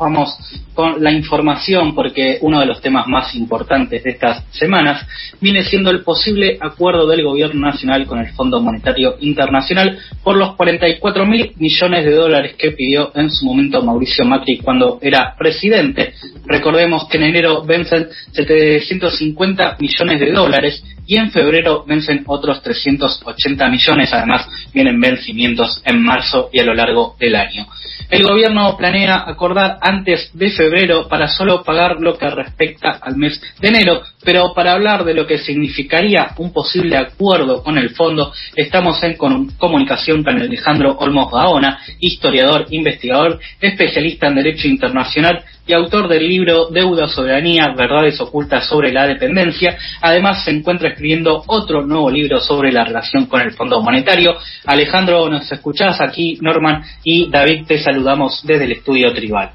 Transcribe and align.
vamos 0.00 0.36
con 0.74 1.02
la 1.02 1.12
información 1.12 1.94
porque 1.94 2.38
uno 2.40 2.58
de 2.58 2.66
los 2.66 2.80
temas 2.80 3.06
más 3.06 3.34
importantes 3.34 4.02
de 4.02 4.10
estas 4.10 4.44
semanas 4.50 5.06
viene 5.40 5.62
siendo 5.62 5.90
el 5.90 6.02
posible 6.02 6.56
acuerdo 6.58 7.06
del 7.06 7.22
Gobierno 7.22 7.60
Nacional 7.66 8.06
con 8.06 8.18
el 8.18 8.32
Fondo 8.32 8.60
Monetario 8.60 9.16
Internacional 9.20 9.98
por 10.24 10.36
los 10.36 10.56
44 10.56 11.26
mil 11.26 11.52
millones 11.56 12.04
de 12.04 12.14
dólares 12.14 12.54
que 12.56 12.72
pidió 12.72 13.12
en 13.14 13.30
su 13.30 13.44
momento 13.44 13.82
Mauricio 13.82 14.24
Macri 14.24 14.58
cuando 14.58 14.98
era 15.02 15.34
presidente. 15.38 16.14
Recordemos 16.46 17.06
que 17.08 17.18
en 17.18 17.24
enero 17.24 17.62
vencen 17.62 18.08
750 18.32 19.76
millones 19.78 20.20
de 20.20 20.32
dólares 20.32 20.82
y 21.10 21.16
en 21.16 21.32
febrero 21.32 21.84
vencen 21.84 22.22
otros 22.28 22.62
380 22.62 23.68
millones. 23.68 24.12
Además, 24.12 24.46
vienen 24.72 25.00
vencimientos 25.00 25.82
en 25.84 26.00
marzo 26.00 26.50
y 26.52 26.60
a 26.60 26.64
lo 26.64 26.72
largo 26.72 27.16
del 27.18 27.34
año. 27.34 27.66
El 28.08 28.22
gobierno 28.22 28.76
planea 28.76 29.24
acordar 29.26 29.78
antes 29.80 30.30
de 30.34 30.50
febrero 30.50 31.08
para 31.08 31.26
solo 31.26 31.64
pagar 31.64 31.96
lo 31.98 32.16
que 32.16 32.30
respecta 32.30 33.00
al 33.02 33.16
mes 33.16 33.42
de 33.60 33.68
enero, 33.68 34.02
pero 34.24 34.52
para 34.54 34.72
hablar 34.72 35.04
de 35.04 35.14
lo 35.14 35.26
que 35.26 35.38
significaría 35.38 36.30
un 36.38 36.52
posible 36.52 36.96
acuerdo 36.96 37.64
con 37.64 37.76
el 37.76 37.90
fondo, 37.90 38.32
estamos 38.54 39.02
en 39.02 39.16
comunicación 39.16 40.22
con 40.22 40.40
Alejandro 40.40 40.96
Olmos 40.96 41.32
Gaona, 41.32 41.80
historiador, 41.98 42.66
investigador, 42.70 43.40
especialista 43.60 44.28
en 44.28 44.36
Derecho 44.36 44.68
Internacional 44.68 45.42
y 45.70 45.72
autor 45.72 46.08
del 46.08 46.28
libro 46.28 46.66
Deuda, 46.66 47.06
Soberanía, 47.06 47.72
Verdades 47.76 48.20
Ocultas 48.20 48.66
sobre 48.66 48.92
la 48.92 49.06
Dependencia. 49.06 49.78
Además, 50.00 50.44
se 50.44 50.50
encuentra 50.50 50.88
escribiendo 50.88 51.44
otro 51.46 51.86
nuevo 51.86 52.10
libro 52.10 52.40
sobre 52.40 52.72
la 52.72 52.84
relación 52.84 53.26
con 53.26 53.40
el 53.40 53.52
Fondo 53.52 53.80
Monetario. 53.80 54.36
Alejandro, 54.66 55.28
nos 55.28 55.50
escuchás 55.52 56.00
aquí, 56.00 56.38
Norman 56.40 56.82
y 57.04 57.30
David, 57.30 57.66
te 57.68 57.78
saludamos 57.78 58.40
desde 58.44 58.64
el 58.64 58.72
estudio 58.72 59.14
Tribal. 59.14 59.52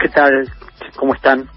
¿Qué 0.00 0.08
tal? 0.08 0.50
¿Cómo 0.96 1.14
están? 1.14 1.48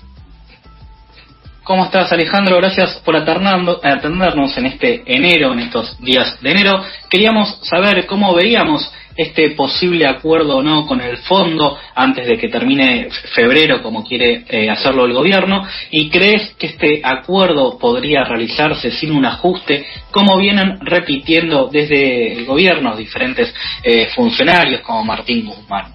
¿Cómo 1.63 1.85
estás, 1.85 2.11
Alejandro? 2.11 2.57
Gracias 2.57 3.01
por 3.03 3.15
atendernos 3.15 4.55
en 4.55 4.67
este 4.67 5.01
enero, 5.07 5.51
en 5.53 5.62
estos 5.62 5.99
días 5.99 6.40
de 6.43 6.51
enero. 6.51 6.79
Queríamos 7.09 7.59
saber 7.63 8.05
cómo 8.05 8.35
veíamos 8.35 8.87
este 9.16 9.52
posible 9.52 10.05
acuerdo 10.08 10.58
o 10.58 10.63
no 10.63 10.85
con 10.85 10.99
el 11.02 11.18
fondo 11.18 11.77
antes 11.96 12.27
de 12.27 12.38
que 12.38 12.49
termine 12.49 13.10
febrero, 13.34 13.82
como 13.82 14.04
quiere 14.04 14.44
eh, 14.49 14.70
hacerlo 14.70 15.05
el 15.05 15.13
gobierno, 15.13 15.66
y 15.91 16.10
crees 16.10 16.54
que 16.55 16.68
este 16.68 17.02
acuerdo 17.04 17.77
podría 17.77 18.24
realizarse 18.24 18.91
sin 18.91 19.12
un 19.12 19.26
ajuste, 19.26 19.86
como 20.12 20.38
vienen 20.38 20.80
repitiendo 20.82 21.70
desde 21.71 22.34
el 22.34 22.46
gobierno 22.46 22.96
diferentes 22.96 23.54
eh, 23.84 24.08
funcionarios 24.16 24.82
como 24.82 25.04
Martín 25.04 25.46
Guzmán. 25.46 25.93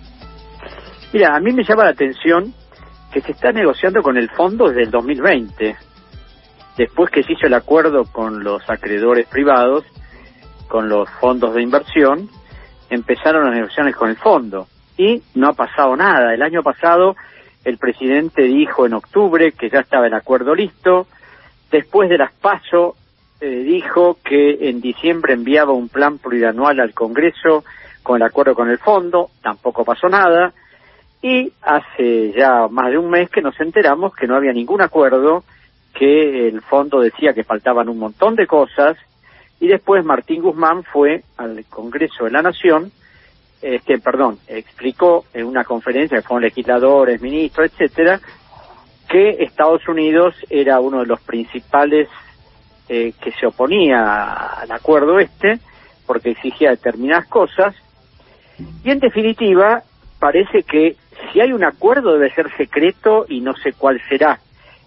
Mira, 1.13 1.35
a 1.35 1.41
mí 1.41 1.53
me 1.53 1.65
llama 1.65 1.85
la 1.85 1.91
atención 1.91 2.55
que 3.13 3.21
se 3.21 3.33
está 3.33 3.53
negociando 3.53 4.01
con 4.03 4.17
el 4.17 4.31
fondo 4.31 4.69
desde 4.69 4.83
el 4.85 4.91
2020, 4.91 5.77
después 6.77 7.11
que 7.11 7.23
se 7.23 7.33
hizo 7.33 7.47
el 7.47 7.55
acuerdo 7.55 8.05
con 8.05 8.45
los 8.45 8.69
acreedores 8.71 9.27
privados, 9.27 9.85
con 10.69 10.89
los 10.89 11.11
fondos 11.21 11.53
de 11.55 11.63
inversión, 11.63 12.31
empezaron 12.91 13.45
las 13.45 13.55
negociaciones 13.55 13.97
con 13.97 14.11
el 14.11 14.17
fondo 14.17 14.67
y 14.99 15.23
no 15.35 15.49
ha 15.49 15.53
pasado 15.55 15.97
nada. 15.97 16.35
El 16.35 16.43
año 16.43 16.63
pasado 16.63 17.17
el 17.65 17.79
presidente 17.79 18.43
dijo 18.43 18.87
en 18.87 18.95
octubre 18.95 19.53
que 19.53 19.71
ya 19.71 19.81
estaba 19.81 20.07
el 20.07 20.15
acuerdo 20.15 20.55
listo, 20.55 21.07
después 21.71 22.09
de 22.09 22.19
las 22.19 22.33
PASO 22.33 22.97
eh, 23.41 23.47
dijo 23.47 24.19
que 24.23 24.69
en 24.69 24.81
diciembre 24.81 25.35
enviaba 25.35 25.73
un 25.73 25.89
plan 25.89 26.19
plurianual 26.19 26.81
al 26.81 26.93
Congreso 26.93 27.65
con 28.03 28.17
el 28.17 28.23
acuerdo 28.23 28.55
con 28.55 28.69
el 28.69 28.79
fondo, 28.79 29.31
tampoco 29.43 29.85
pasó 29.85 30.09
nada, 30.09 30.53
y 31.23 31.53
hace 31.63 32.33
ya 32.33 32.67
más 32.69 32.91
de 32.91 32.99
un 32.99 33.11
mes 33.11 33.31
que 33.31 33.43
nos 33.43 33.59
enteramos 33.61 34.15
que 34.15 34.27
no 34.27 34.37
había 34.37 34.53
ningún 34.53 34.81
acuerdo, 34.81 35.45
que 35.95 36.49
el 36.49 36.63
fondo 36.63 37.01
decía 37.01 37.35
que 37.35 37.45
faltaban 37.45 37.89
un 37.89 37.99
montón 37.99 38.37
de 38.37 38.47
cosas, 38.47 38.97
y 39.61 39.69
después 39.69 40.05
Martín 40.05 40.43
Guzmán 40.43 40.83
fue 40.85 41.23
al 41.37 41.65
Congreso 41.69 42.25
de 42.25 42.31
la 42.31 42.43
Nación, 42.43 42.91
este, 43.61 43.99
perdón, 43.99 44.39
explicó 44.49 45.27
en 45.35 45.45
una 45.45 45.65
conferencia 45.65 46.19
que 46.19 46.27
fueron 46.27 46.45
legisladores, 46.45 47.21
ministros, 47.21 47.71
etcétera, 47.71 48.21
que 49.07 49.43
Estados 49.45 49.87
Unidos 49.87 50.35
era 50.49 50.81
uno 50.81 51.01
de 51.01 51.07
los 51.07 51.21
principales 51.21 52.09
eh, 52.89 53.13
que 53.21 53.33
se 53.33 53.47
oponía 53.47 54.35
al 54.61 54.73
acuerdo 54.73 55.19
este, 55.19 55.59
porque 56.07 56.31
exigía 56.31 56.71
determinadas 56.71 57.27
cosas, 57.27 57.75
y 58.83 58.91
en 58.91 58.99
definitiva 58.99 59.83
parece 60.19 60.63
que 60.63 60.97
si 61.33 61.41
hay 61.41 61.53
un 61.53 61.65
acuerdo 61.65 62.15
debe 62.15 62.33
ser 62.35 62.51
secreto 62.57 63.27
y 63.29 63.41
no 63.41 63.55
sé 63.57 63.75
cuál 63.75 64.01
será, 64.09 64.41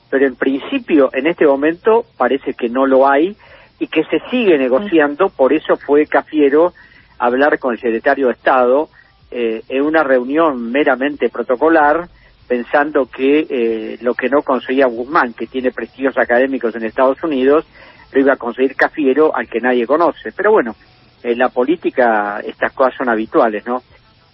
pero 0.10 0.26
en 0.26 0.36
principio 0.36 1.12
en 1.14 1.28
este 1.28 1.46
momento 1.46 2.06
parece 2.18 2.56
que 2.56 2.70
no 2.70 2.88
lo 2.88 3.08
hay, 3.08 3.36
y 3.84 3.88
que 3.88 4.06
se 4.06 4.22
sigue 4.32 4.58
negociando, 4.58 5.28
por 5.28 5.52
eso 5.52 5.76
fue 5.76 6.06
Cafiero 6.06 6.74
hablar 7.20 7.60
con 7.60 7.74
el 7.74 7.82
secretario 7.82 8.28
de 8.28 8.34
Estado 8.34 8.88
eh, 9.30 9.62
en 9.68 9.82
una 9.82 10.04
reunión 10.06 10.72
meramente 10.72 11.28
protocolar, 11.28 12.08
pensando 12.48 13.08
que 13.08 13.46
eh, 13.50 13.98
lo 14.00 14.14
que 14.14 14.30
no 14.30 14.42
conseguía 14.42 14.86
Guzmán, 14.86 15.34
que 15.34 15.48
tiene 15.48 15.74
prestigios 15.74 16.18
académicos 16.18 16.74
en 16.76 16.86
Estados 16.86 17.22
Unidos, 17.26 17.66
lo 18.14 18.22
iba 18.22 18.32
a 18.32 18.38
conseguir 18.38 18.74
Cafiero, 18.78 19.36
al 19.36 19.50
que 19.50 19.60
nadie 19.60 19.86
conoce. 19.86 20.32
Pero 20.32 20.54
bueno, 20.54 20.78
en 21.22 21.38
la 21.38 21.50
política 21.50 22.40
estas 22.40 22.72
cosas 22.72 22.94
son 22.96 23.10
habituales, 23.10 23.66
¿no? 23.66 23.84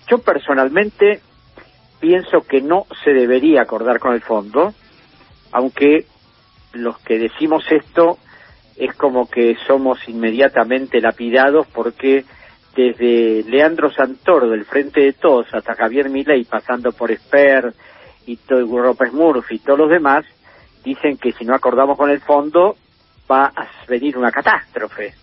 Yo 0.07 0.19
personalmente 0.19 1.21
pienso 1.99 2.41
que 2.41 2.61
no 2.61 2.85
se 3.03 3.13
debería 3.13 3.63
acordar 3.63 3.97
con 3.97 4.13
el 4.13 4.21
fondo, 4.21 4.75
aunque 5.51 6.05
los 6.73 6.99
que 6.99 7.17
decimos 7.17 7.63
esto 7.71 8.19
es 8.79 8.95
como 8.95 9.29
que 9.29 9.57
somos 9.67 9.99
inmediatamente 10.07 11.01
lapidados 11.01 11.67
porque 11.67 12.23
desde 12.75 13.43
Leandro 13.43 13.91
Santoro 13.91 14.49
del 14.49 14.63
Frente 14.63 15.01
de 15.01 15.13
Todos 15.13 15.47
hasta 15.53 15.75
Javier 15.75 16.09
Milei, 16.09 16.45
pasando 16.45 16.93
por 16.93 17.11
Esper 17.11 17.73
y 18.25 18.39
López 18.47 19.11
Murphy 19.11 19.55
y 19.55 19.59
todos 19.59 19.79
los 19.79 19.89
demás, 19.89 20.25
dicen 20.83 21.17
que 21.17 21.33
si 21.33 21.43
no 21.43 21.53
acordamos 21.53 21.97
con 21.97 22.09
el 22.09 22.21
fondo 22.21 22.77
va 23.29 23.45
a 23.47 23.67
venir 23.87 24.17
una 24.17 24.31
catástrofe. 24.31 25.13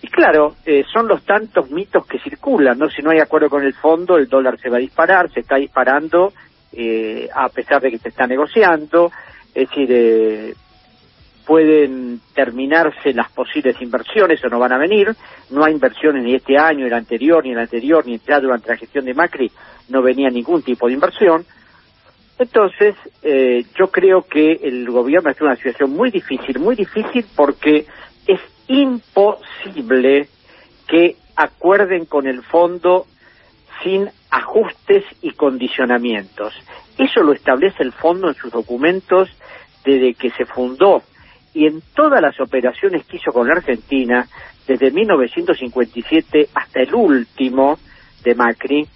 Y 0.00 0.06
claro, 0.08 0.54
eh, 0.64 0.84
son 0.92 1.08
los 1.08 1.24
tantos 1.24 1.70
mitos 1.70 2.06
que 2.06 2.20
circulan, 2.20 2.78
¿no? 2.78 2.88
Si 2.90 3.02
no 3.02 3.10
hay 3.10 3.18
acuerdo 3.18 3.48
con 3.50 3.64
el 3.64 3.74
fondo, 3.74 4.16
el 4.16 4.28
dólar 4.28 4.60
se 4.60 4.68
va 4.70 4.76
a 4.76 4.80
disparar, 4.80 5.32
se 5.32 5.40
está 5.40 5.56
disparando 5.56 6.32
eh, 6.72 7.28
a 7.34 7.48
pesar 7.48 7.80
de 7.80 7.90
que 7.90 7.98
se 7.98 8.10
está 8.10 8.26
negociando, 8.26 9.10
es 9.54 9.68
decir, 9.68 9.88
eh, 9.90 10.54
pueden 11.46 12.20
terminarse 12.34 13.12
las 13.12 13.30
posibles 13.32 13.80
inversiones 13.80 14.42
o 14.44 14.48
no 14.48 14.58
van 14.58 14.72
a 14.72 14.78
venir, 14.78 15.14
no 15.50 15.64
hay 15.64 15.72
inversiones 15.72 16.24
ni 16.24 16.34
este 16.34 16.56
año, 16.56 16.80
ni 16.80 16.86
el 16.86 16.92
anterior, 16.92 17.44
ni 17.44 17.52
el 17.52 17.58
anterior, 17.58 18.06
ni 18.06 18.18
ya 18.18 18.40
durante 18.40 18.70
la 18.70 18.76
gestión 18.76 19.04
de 19.04 19.14
Macri 19.14 19.50
no 19.88 20.02
venía 20.02 20.30
ningún 20.30 20.62
tipo 20.62 20.86
de 20.86 20.94
inversión. 20.94 21.44
Entonces, 22.38 22.96
eh, 23.22 23.64
yo 23.78 23.88
creo 23.88 24.22
que 24.22 24.52
el 24.62 24.90
gobierno 24.90 25.30
está 25.30 25.44
en 25.44 25.50
una 25.50 25.56
situación 25.56 25.90
muy 25.90 26.10
difícil, 26.10 26.58
muy 26.58 26.74
difícil 26.74 27.24
porque 27.36 27.86
es 28.26 28.40
imposible 28.66 30.28
que 30.88 31.16
acuerden 31.36 32.06
con 32.06 32.26
el 32.26 32.42
fondo 32.42 33.06
sin 33.82 34.08
ajustes 34.30 35.04
y 35.20 35.32
condicionamientos. 35.32 36.54
Eso 36.98 37.22
lo 37.22 37.32
establece 37.32 37.82
el 37.82 37.92
fondo 37.92 38.28
en 38.28 38.34
sus 38.34 38.50
documentos 38.50 39.28
desde 39.84 40.14
que 40.14 40.30
se 40.30 40.46
fundó 40.46 41.02
y 41.54 41.66
en 41.66 41.80
todas 41.94 42.20
las 42.20 42.38
operaciones 42.40 43.06
que 43.06 43.16
hizo 43.16 43.32
con 43.32 43.46
la 43.46 43.54
Argentina, 43.54 44.26
desde 44.66 44.90
1957 44.90 46.48
hasta 46.54 46.80
el 46.80 46.94
último 46.94 47.78
de 48.24 48.34
Macri, 48.34 48.86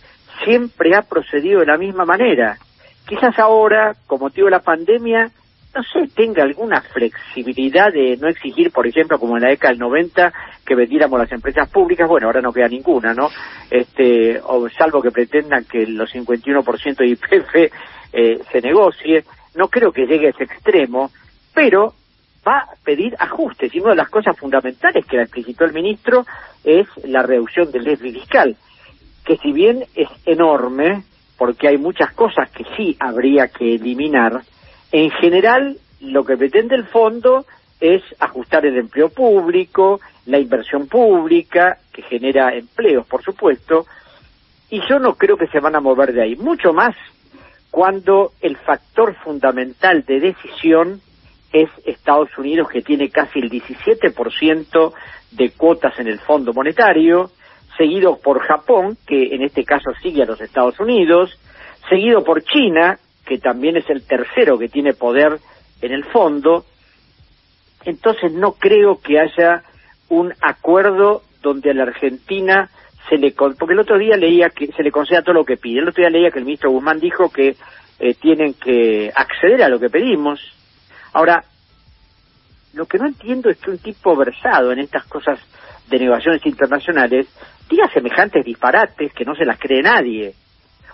siempre 0.45 0.95
ha 0.97 1.03
procedido 1.03 1.61
de 1.61 1.67
la 1.67 1.79
misma 1.79 2.05
manera. 2.05 2.59
Quizás 3.07 3.39
ahora, 3.39 3.95
como 4.07 4.27
motivo 4.27 4.47
de 4.47 4.53
la 4.53 4.61
pandemia, 4.61 5.31
no 5.75 5.83
sé, 5.85 6.09
tenga 6.15 6.43
alguna 6.43 6.81
flexibilidad 6.81 7.93
de 7.93 8.17
no 8.17 8.29
exigir, 8.29 8.73
por 8.73 8.87
ejemplo, 8.87 9.19
como 9.19 9.37
en 9.37 9.45
la 9.45 9.51
década 9.51 9.73
del 9.73 9.81
90, 9.81 10.33
que 10.67 10.75
vendiéramos 10.75 11.21
las 11.21 11.31
empresas 11.31 11.69
públicas, 11.71 12.09
bueno, 12.09 12.27
ahora 12.27 12.41
no 12.41 12.53
queda 12.53 12.69
ninguna, 12.69 13.15
¿no? 13.15 13.29
Este, 13.71 14.41
o 14.45 14.69
salvo 14.71 15.01
que 15.01 15.11
pretendan 15.11 15.65
que 15.65 15.87
los 15.87 16.13
51% 16.13 16.97
de 16.97 17.07
IPF 17.07 17.55
eh, 18.13 18.41
se 18.51 18.61
negocie, 18.61 19.25
no 19.55 19.69
creo 19.69 19.93
que 19.93 20.07
llegue 20.07 20.29
a 20.29 20.31
ese 20.31 20.45
extremo, 20.45 21.11
pero 21.55 21.95
va 22.47 22.59
a 22.59 22.69
pedir 22.85 23.15
ajustes. 23.19 23.75
Y 23.75 23.81
una 23.81 23.91
de 23.91 23.97
las 23.97 24.09
cosas 24.09 24.37
fundamentales 24.37 25.05
que 25.07 25.17
la 25.17 25.25
explicitó 25.25 25.65
el 25.65 25.73
ministro 25.73 26.27
es 26.65 26.87
la 27.05 27.23
reducción 27.23 27.71
del 27.71 27.85
déficit 27.85 28.21
fiscal, 28.21 28.57
que 29.25 29.37
si 29.37 29.53
bien 29.53 29.85
es 29.95 30.09
enorme, 30.25 31.03
porque 31.37 31.69
hay 31.69 31.79
muchas 31.79 32.13
cosas 32.13 32.51
que 32.51 32.65
sí 32.77 32.97
habría 32.99 33.49
que 33.49 33.75
eliminar, 33.75 34.43
en 34.93 35.11
general 35.11 35.79
lo 36.01 36.25
que 36.25 36.37
pretende 36.37 36.75
el 36.75 36.87
fondo 36.87 37.45
es 37.81 38.03
ajustar 38.19 38.67
el 38.67 38.77
empleo 38.77 39.09
público, 39.09 40.01
la 40.27 40.39
inversión 40.39 40.89
pública, 40.89 41.79
que 41.93 42.03
genera 42.03 42.55
empleos, 42.55 43.07
por 43.07 43.23
supuesto, 43.23 43.87
y 44.71 44.81
yo 44.89 44.99
no 44.99 45.15
creo 45.15 45.37
que 45.37 45.47
se 45.47 45.61
van 45.61 45.77
a 45.77 45.81
mover 45.81 46.13
de 46.13 46.23
ahí, 46.23 46.37
mucho 46.37 46.73
más 46.73 46.95
cuando 47.71 48.33
el 48.41 48.57
factor 48.57 49.15
fundamental 49.17 50.05
de 50.05 50.21
decisión 50.21 51.01
es 51.53 51.69
Estados 51.85 52.29
Unidos, 52.37 52.69
que 52.69 52.83
tiene 52.83 53.11
casi 53.11 53.39
el 53.39 53.51
17% 53.51 54.93
de 55.33 55.51
cuotas 55.51 55.99
en 55.99 56.09
el 56.09 56.19
Fondo 56.21 56.53
Monetario, 56.53 57.31
seguido 57.77 58.19
por 58.19 58.41
Japón, 58.41 58.97
que 59.07 59.35
en 59.35 59.43
este 59.43 59.65
caso 59.65 59.93
sigue 60.03 60.23
a 60.23 60.27
los 60.27 60.41
Estados 60.41 60.79
Unidos, 60.81 61.39
seguido 61.89 62.25
por 62.25 62.43
China, 62.43 62.99
que 63.25 63.39
también 63.39 63.77
es 63.77 63.89
el 63.89 64.07
tercero 64.07 64.59
que 64.59 64.69
tiene 64.69 64.95
poder 64.95 65.39
en 65.81 65.93
el 65.93 66.05
fondo. 66.05 66.65
Entonces 67.85 68.33
no 68.33 68.53
creo 68.53 69.01
que 69.01 69.21
haya 69.21 69.63
un 70.09 70.35
acuerdo 70.41 71.23
donde 71.43 71.71
a 71.71 71.75
la 71.75 71.85
Argentina 71.85 72.71
se 73.09 73.17
le 73.17 73.33
porque 73.33 73.73
el 73.73 73.81
otro 73.81 73.99
día 73.99 74.17
leía 74.17 74.51
que 74.51 74.67
se 74.73 74.83
le 74.83 74.91
conceda 74.91 75.23
todo 75.23 75.35
lo 75.35 75.45
que 75.45 75.57
pide. 75.57 75.81
El 75.81 75.89
otro 75.89 76.03
día 76.03 76.11
leía 76.11 76.31
que 76.31 76.41
el 76.41 76.45
ministro 76.45 76.71
Guzmán 76.71 77.01
dijo 77.01 77.31
que 77.31 77.57
eh, 78.01 78.15
tienen 78.15 78.55
que 78.55 79.11
acceder 79.15 79.63
a 79.63 79.69
lo 79.69 79.79
que 79.79 79.89
pedimos. 79.89 80.41
Ahora, 81.13 81.45
lo 82.75 82.87
que 82.87 82.99
no 82.99 83.07
entiendo 83.07 83.51
es 83.51 83.59
que 83.59 83.71
un 83.71 83.79
tipo 83.79 84.15
versado 84.17 84.73
en 84.73 84.81
estas 84.81 85.05
cosas 85.05 85.39
de 85.89 85.99
negociaciones 85.99 86.45
internacionales 86.47 87.27
diga 87.69 87.91
semejantes 87.93 88.45
disparates 88.45 89.13
que 89.13 89.25
no 89.25 89.35
se 89.35 89.45
las 89.45 89.59
cree 89.59 89.83
nadie. 89.83 90.35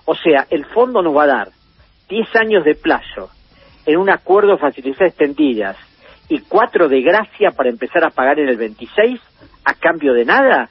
O 0.05 0.15
sea, 0.15 0.47
el 0.51 0.65
fondo 0.67 1.03
nos 1.03 1.17
va 1.17 1.25
a 1.25 1.29
dar 1.29 1.49
10 2.09 2.37
años 2.37 2.65
de 2.65 2.75
plazo 2.75 3.31
en 3.87 3.99
un 3.99 4.11
acuerdo 4.11 4.53
de 4.53 4.59
facilidades 4.59 5.11
extendidas 5.11 5.77
y 6.29 6.41
cuatro 6.41 6.89
de 6.89 7.03
gracia 7.03 7.51
para 7.51 7.69
empezar 7.69 8.05
a 8.05 8.11
pagar 8.11 8.39
en 8.39 8.49
el 8.49 8.57
26 8.57 9.21
a 9.65 9.75
cambio 9.75 10.13
de 10.13 10.25
nada. 10.25 10.69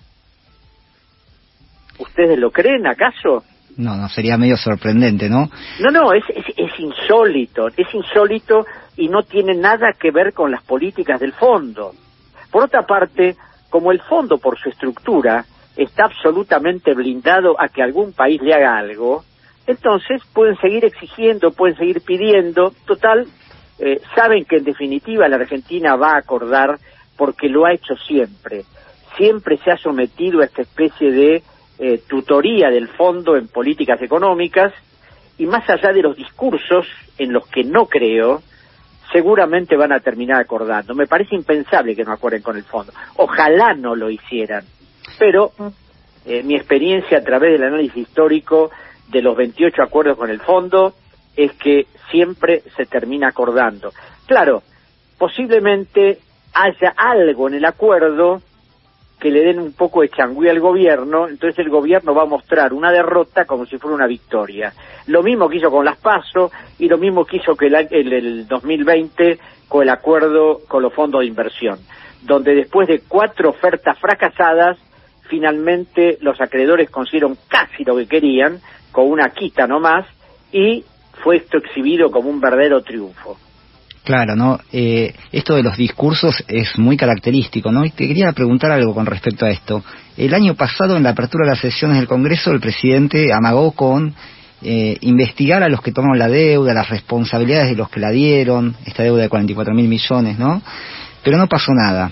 ¿Ustedes 2.00 2.40
lo 2.40 2.52
creen 2.52 2.88
acaso? 2.88 3.44
No, 3.78 3.96
no, 3.96 4.08
sería 4.10 4.38
medio 4.38 4.58
sorprendente, 4.58 5.30
¿no? 5.30 5.50
No, 5.80 5.92
no, 5.92 6.14
es, 6.14 6.24
es, 6.30 6.46
es, 6.56 6.80
insólito, 6.80 7.68
es 7.70 7.94
insólito 7.94 8.66
y 8.98 9.08
no 9.08 9.24
tiene 9.24 9.56
nada 9.56 9.94
que 10.00 10.12
ver 10.12 10.34
con 10.34 10.52
las 10.52 10.64
políticas 10.64 11.20
del 11.20 11.34
fondo. 11.34 11.94
Por 12.52 12.66
otra 12.66 12.86
parte, 12.86 13.36
como 13.70 13.92
el 13.92 14.00
fondo 14.02 14.38
por 14.38 14.60
su 14.60 14.70
estructura 14.70 15.46
está 15.76 16.06
absolutamente 16.06 16.94
blindado 16.94 17.60
a 17.60 17.68
que 17.70 17.82
algún 17.82 18.14
país 18.14 18.40
le 18.42 18.54
haga 18.54 18.78
algo, 18.78 19.24
entonces 19.66 20.22
pueden 20.34 20.58
seguir 20.58 20.86
exigiendo, 20.86 21.52
pueden 21.52 21.78
seguir 21.78 22.02
pidiendo, 22.02 22.74
total, 22.86 23.26
eh, 23.80 24.02
saben 24.16 24.46
que 24.46 24.58
en 24.58 24.66
definitiva 24.66 25.28
la 25.28 25.38
Argentina 25.38 25.96
va 25.96 26.14
a 26.14 26.18
acordar 26.18 26.78
porque 27.18 27.48
lo 27.48 27.66
ha 27.66 27.74
hecho 27.74 27.96
siempre. 27.96 28.66
Siempre 29.18 29.58
se 29.58 29.72
ha 29.72 29.78
sometido 29.78 30.42
a 30.42 30.46
esta 30.46 30.62
especie 30.62 31.12
de 31.12 31.44
eh, 31.86 32.02
tutoría 32.08 32.70
del 32.70 32.88
fondo 32.88 33.36
en 33.36 33.50
políticas 33.50 34.02
económicas 34.02 34.72
y 35.38 35.46
más 35.46 35.70
allá 35.70 35.92
de 35.92 36.02
los 36.02 36.16
discursos 36.16 36.88
en 37.18 37.34
los 37.34 37.46
que 37.48 37.66
no 37.66 37.88
creo, 37.88 38.42
seguramente 39.12 39.76
van 39.76 39.92
a 39.92 40.00
terminar 40.00 40.40
acordando. 40.40 40.96
Me 40.96 41.08
parece 41.08 41.36
impensable 41.36 41.94
que 41.94 42.06
no 42.06 42.14
acuerden 42.14 42.42
con 42.42 42.56
el 42.56 42.64
fondo. 42.64 42.94
Ojalá 43.18 43.74
no 43.74 43.98
lo 43.98 44.10
hicieran. 44.10 44.64
Pero 45.20 45.52
eh, 46.26 46.42
mi 46.44 46.56
experiencia 46.56 47.18
a 47.18 47.24
través 47.24 47.52
del 47.52 47.68
análisis 47.68 47.98
histórico 47.98 48.72
de 49.10 49.22
los 49.22 49.36
28 49.36 49.84
acuerdos 49.84 50.18
con 50.18 50.30
el 50.30 50.40
fondo 50.40 50.94
es 51.36 51.52
que 51.54 51.88
siempre 52.10 52.64
se 52.78 52.86
termina 52.86 53.28
acordando. 53.28 53.92
Claro, 54.26 54.64
posiblemente 55.18 56.20
haya 56.54 56.94
algo 56.96 57.50
en 57.50 57.56
el 57.56 57.66
acuerdo 57.66 58.42
que 59.24 59.32
le 59.32 59.40
den 59.40 59.58
un 59.58 59.72
poco 59.72 60.02
de 60.02 60.10
changüí 60.10 60.50
al 60.50 60.60
gobierno, 60.60 61.30
entonces 61.30 61.58
el 61.60 61.70
gobierno 61.70 62.14
va 62.14 62.24
a 62.24 62.26
mostrar 62.26 62.74
una 62.74 62.92
derrota 62.92 63.46
como 63.46 63.66
si 63.66 63.78
fuera 63.78 63.96
una 63.96 64.06
victoria. 64.06 64.74
Lo 65.08 65.24
mismo 65.24 65.48
que 65.48 65.60
hizo 65.60 65.72
con 65.72 65.86
las 65.86 65.96
PASO 65.96 66.52
y 66.78 66.90
lo 66.90 66.98
mismo 66.98 67.24
que 67.24 67.38
hizo 67.38 67.56
que 67.56 67.68
el, 67.68 67.88
el, 67.90 68.12
el 68.12 68.48
2020 68.50 69.40
con 69.70 69.84
el 69.84 69.90
acuerdo 69.92 70.60
con 70.68 70.84
los 70.84 70.94
fondos 70.94 71.22
de 71.22 71.28
inversión, 71.28 71.80
donde 72.22 72.54
después 72.54 72.86
de 72.90 73.04
cuatro 73.08 73.52
ofertas 73.52 73.98
fracasadas, 73.98 74.78
finalmente 75.30 76.18
los 76.20 76.42
acreedores 76.42 76.90
consiguieron 76.90 77.38
casi 77.48 77.86
lo 77.86 77.96
que 77.96 78.08
querían, 78.08 78.60
con 78.92 79.10
una 79.10 79.30
quita 79.30 79.68
nomás, 79.68 80.06
y 80.52 80.84
fue 81.24 81.38
esto 81.38 81.60
exhibido 81.60 82.12
como 82.12 82.30
un 82.30 82.42
verdadero 82.42 82.84
triunfo. 82.84 83.38
Claro, 84.04 84.36
¿no? 84.36 84.60
Eh, 84.74 85.14
esto 85.32 85.56
de 85.56 85.64
los 85.64 85.78
discursos 85.78 86.44
es 86.48 86.78
muy 86.78 86.98
característico, 86.98 87.72
¿no? 87.72 87.86
Y 87.86 87.92
te 87.92 88.06
quería 88.06 88.32
preguntar 88.34 88.72
algo 88.72 88.94
con 88.94 89.06
respecto 89.06 89.46
a 89.46 89.50
esto. 89.50 89.84
El 90.18 90.34
año 90.34 90.56
pasado, 90.56 90.98
en 90.98 91.04
la 91.04 91.12
apertura 91.12 91.46
de 91.46 91.52
las 91.52 91.60
sesiones 91.60 91.98
del 91.98 92.08
Congreso, 92.08 92.52
el 92.52 92.60
presidente 92.60 93.32
amagó 93.32 93.72
con 93.72 94.14
eh, 94.62 94.98
investigar 95.02 95.64
a 95.64 95.70
los 95.70 95.82
que 95.82 95.94
tomaron 95.94 96.20
la 96.20 96.28
deuda, 96.28 96.74
las 96.74 96.90
responsabilidades 96.90 97.70
de 97.70 97.76
los 97.78 97.90
que 97.90 98.02
la 98.02 98.12
dieron, 98.12 98.76
esta 98.86 99.04
deuda 99.04 99.22
de 99.24 99.30
44 99.30 99.74
mil 99.74 99.88
millones, 99.88 100.38
¿no? 100.38 100.62
Pero 101.24 101.38
no 101.38 101.48
pasó 101.48 101.72
nada 101.74 102.12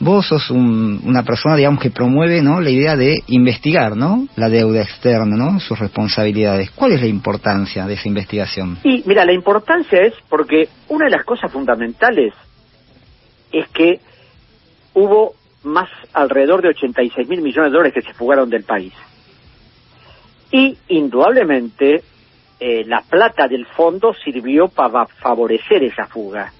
vos 0.00 0.26
sos 0.26 0.50
una 0.50 1.22
persona, 1.22 1.56
digamos, 1.56 1.80
que 1.80 1.90
promueve 1.90 2.42
¿no? 2.42 2.60
la 2.60 2.70
idea 2.70 2.96
de 2.96 3.22
investigar 3.28 3.96
¿no? 3.96 4.26
la 4.36 4.48
deuda 4.48 4.82
externa, 4.82 5.36
¿no? 5.36 5.60
sus 5.60 5.78
responsabilidades. 5.78 6.70
¿Cuál 6.70 6.92
es 6.92 7.00
la 7.00 7.06
importancia 7.06 7.86
de 7.86 7.94
esa 7.94 8.08
investigación? 8.08 8.78
Y 8.84 9.02
mira, 9.06 9.24
la 9.24 9.32
importancia 9.32 10.00
es 10.02 10.14
porque 10.28 10.68
una 10.88 11.06
de 11.06 11.10
las 11.10 11.24
cosas 11.24 11.50
fundamentales 11.50 12.34
es 13.52 13.68
que 13.68 14.00
hubo 14.94 15.34
más 15.64 15.88
alrededor 16.12 16.62
de 16.62 16.68
86 16.68 17.28
mil 17.28 17.42
millones 17.42 17.72
de 17.72 17.76
dólares 17.76 17.94
que 17.94 18.02
se 18.08 18.14
fugaron 18.14 18.48
del 18.48 18.64
país. 18.64 18.92
Y 20.50 20.78
indudablemente 20.88 22.02
eh, 22.60 22.84
la 22.86 23.02
plata 23.02 23.48
del 23.48 23.66
fondo 23.66 24.14
sirvió 24.14 24.68
para 24.68 25.06
favorecer 25.06 25.82
esa 25.82 26.06
fuga. 26.06 26.52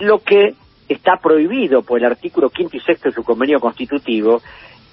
Lo 0.00 0.20
que 0.20 0.54
está 0.88 1.16
prohibido 1.16 1.82
por 1.82 1.98
el 1.98 2.06
artículo 2.06 2.50
quinto 2.50 2.76
y 2.76 2.80
sexto 2.80 3.08
de 3.08 3.14
su 3.14 3.24
convenio 3.24 3.60
constitutivo 3.60 4.40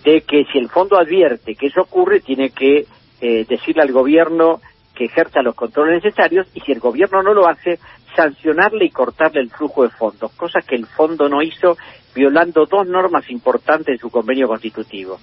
de 0.04 0.22
que 0.22 0.46
si 0.52 0.58
el 0.58 0.70
fondo 0.70 0.98
advierte 0.98 1.56
que 1.56 1.68
eso 1.68 1.82
ocurre, 1.82 2.20
tiene 2.20 2.50
que 2.50 2.86
eh, 3.22 3.46
decirle 3.48 3.84
al 3.84 3.92
gobierno 3.92 4.60
que 4.96 5.06
ejerza 5.06 5.42
los 5.42 5.56
controles 5.56 6.04
necesarios 6.04 6.48
y 6.54 6.60
si 6.60 6.72
el 6.72 6.80
gobierno 6.80 7.24
no 7.24 7.34
lo 7.34 7.48
hace, 7.48 7.80
sancionarle 8.16 8.86
y 8.86 8.90
cortarle 8.90 9.42
el 9.42 9.50
flujo 9.50 9.84
de 9.84 9.90
fondos, 9.90 10.32
cosa 10.34 10.60
que 10.62 10.76
el 10.76 10.86
fondo 10.86 11.30
no 11.30 11.42
hizo 11.42 11.78
violando 12.14 12.66
dos 12.66 12.88
normas 12.88 13.30
importantes 13.30 13.96
de 13.96 13.98
su 13.98 14.12
convenio 14.12 14.48
constitutivo. 14.48 15.20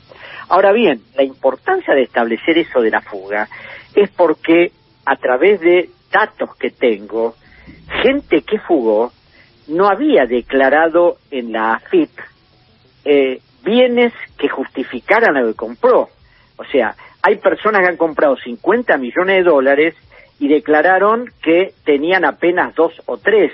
Ahora 0.48 0.72
bien, 0.72 1.02
la 1.14 1.22
importancia 1.22 1.94
de 1.94 2.02
establecer 2.02 2.58
eso 2.58 2.80
de 2.80 2.90
la 2.90 3.00
fuga 3.00 3.48
es 3.94 4.10
porque 4.10 4.72
a 5.04 5.16
través 5.16 5.60
de 5.60 5.90
datos 6.10 6.56
que 6.56 6.70
tengo, 6.70 7.34
gente 8.02 8.42
que 8.42 8.58
fugó 8.58 9.12
no 9.70 9.88
había 9.88 10.26
declarado 10.26 11.18
en 11.30 11.52
la 11.52 11.74
AFIP 11.74 12.10
eh, 13.04 13.40
bienes 13.64 14.12
que 14.36 14.48
justificaran 14.48 15.34
lo 15.34 15.48
que 15.48 15.54
compró. 15.56 16.08
O 16.56 16.64
sea, 16.64 16.94
hay 17.22 17.36
personas 17.36 17.82
que 17.82 17.88
han 17.88 17.96
comprado 17.96 18.36
50 18.36 18.96
millones 18.98 19.36
de 19.36 19.50
dólares 19.50 19.94
y 20.38 20.48
declararon 20.48 21.30
que 21.42 21.74
tenían 21.84 22.24
apenas 22.24 22.74
dos 22.74 22.92
o 23.06 23.18
tres. 23.18 23.52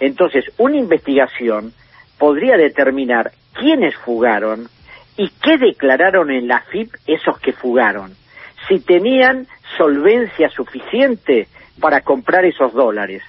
Entonces, 0.00 0.44
una 0.58 0.76
investigación 0.76 1.72
podría 2.18 2.56
determinar 2.56 3.32
quiénes 3.52 3.94
fugaron 3.96 4.68
y 5.16 5.30
qué 5.42 5.56
declararon 5.56 6.30
en 6.30 6.48
la 6.48 6.56
AFIP 6.56 6.92
esos 7.06 7.38
que 7.38 7.52
fugaron. 7.52 8.14
Si 8.68 8.80
tenían 8.80 9.46
solvencia 9.76 10.48
suficiente 10.48 11.46
para 11.80 12.00
comprar 12.00 12.44
esos 12.44 12.72
dólares. 12.72 13.22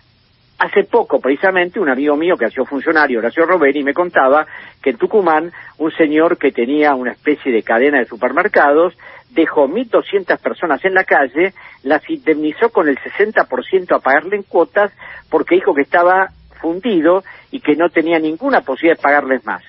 Hace 0.58 0.86
poco, 0.86 1.20
precisamente, 1.20 1.82
un 1.82 1.90
amigo 1.90 2.16
mío 2.16 2.38
que 2.38 2.46
ha 2.46 2.50
sido 2.50 2.66
funcionario, 2.66 3.20
Horacio 3.20 3.46
Robeni, 3.46 3.84
me 3.84 3.94
contaba 3.94 4.48
que 4.82 4.92
en 4.92 4.98
Tucumán 4.98 5.52
un 5.80 5.92
señor 5.92 6.38
que 6.38 6.52
tenía 6.52 6.96
una 6.96 7.12
especie 7.12 7.52
de 7.52 7.62
cadena 7.62 8.00
de 8.00 8.06
supermercados 8.06 8.94
dejó 9.32 9.68
1.200 9.68 10.40
personas 10.40 10.84
en 10.86 10.94
la 10.94 11.04
calle, 11.04 11.54
las 11.84 12.10
indemnizó 12.10 12.70
con 12.70 12.88
el 12.88 12.98
60% 12.98 13.96
a 13.96 14.00
pagarle 14.00 14.38
en 14.38 14.44
cuotas 14.44 14.94
porque 15.30 15.56
dijo 15.56 15.74
que 15.74 15.82
estaba 15.82 16.30
fundido 16.62 17.24
y 17.52 17.60
que 17.60 17.76
no 17.76 17.90
tenía 17.90 18.18
ninguna 18.18 18.62
posibilidad 18.62 18.96
de 18.96 19.04
pagarles 19.04 19.46
más. 19.46 19.62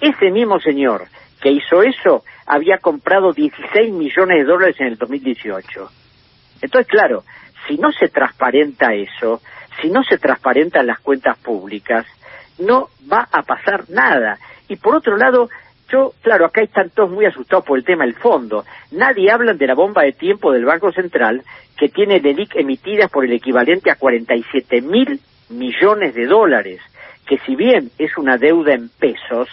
Ese 0.00 0.30
mismo 0.30 0.58
señor 0.58 1.04
que 1.42 1.50
hizo 1.50 1.82
eso 1.82 2.24
había 2.46 2.78
comprado 2.78 3.32
16 3.32 3.92
millones 3.92 4.38
de 4.38 4.44
dólares 4.44 4.76
en 4.78 4.86
el 4.86 4.96
2018. 4.96 5.90
Entonces, 6.62 6.90
claro, 6.90 7.24
si 7.68 7.76
no 7.76 7.92
se 7.92 8.08
transparenta 8.08 8.94
eso, 8.94 9.40
si 9.80 9.90
no 9.90 10.02
se 10.04 10.18
transparentan 10.18 10.86
las 10.86 11.00
cuentas 11.00 11.38
públicas, 11.38 12.06
no 12.58 12.88
va 13.10 13.28
a 13.30 13.42
pasar 13.42 13.88
nada. 13.88 14.38
Y 14.68 14.76
por 14.76 14.96
otro 14.96 15.16
lado, 15.16 15.48
yo, 15.90 16.12
claro, 16.22 16.46
acá 16.46 16.62
están 16.62 16.90
todos 16.90 17.10
muy 17.10 17.26
asustados 17.26 17.64
por 17.64 17.78
el 17.78 17.84
tema 17.84 18.04
del 18.04 18.14
fondo. 18.14 18.64
Nadie 18.92 19.30
habla 19.30 19.54
de 19.54 19.66
la 19.66 19.74
bomba 19.74 20.02
de 20.02 20.12
tiempo 20.12 20.52
del 20.52 20.64
Banco 20.64 20.92
Central 20.92 21.42
que 21.76 21.88
tiene 21.88 22.20
DELIC 22.20 22.56
emitidas 22.56 23.10
por 23.10 23.24
el 23.24 23.32
equivalente 23.32 23.90
a 23.90 23.96
47 23.96 24.82
mil 24.82 25.20
millones 25.48 26.14
de 26.14 26.26
dólares, 26.26 26.80
que 27.26 27.38
si 27.38 27.56
bien 27.56 27.90
es 27.98 28.16
una 28.16 28.36
deuda 28.36 28.74
en 28.74 28.88
pesos, 28.88 29.48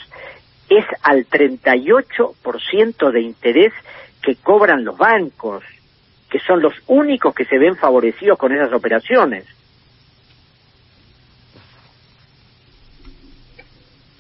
es 0.70 0.86
al 1.02 1.26
38% 1.28 3.12
de 3.12 3.22
interés 3.22 3.74
que 4.22 4.36
cobran 4.36 4.84
los 4.84 4.98
bancos. 4.98 5.64
que 6.30 6.40
son 6.40 6.62
los 6.62 6.74
únicos 6.88 7.34
que 7.34 7.46
se 7.46 7.58
ven 7.58 7.78
favorecidos 7.78 8.38
con 8.38 8.52
esas 8.52 8.74
operaciones. 8.74 9.46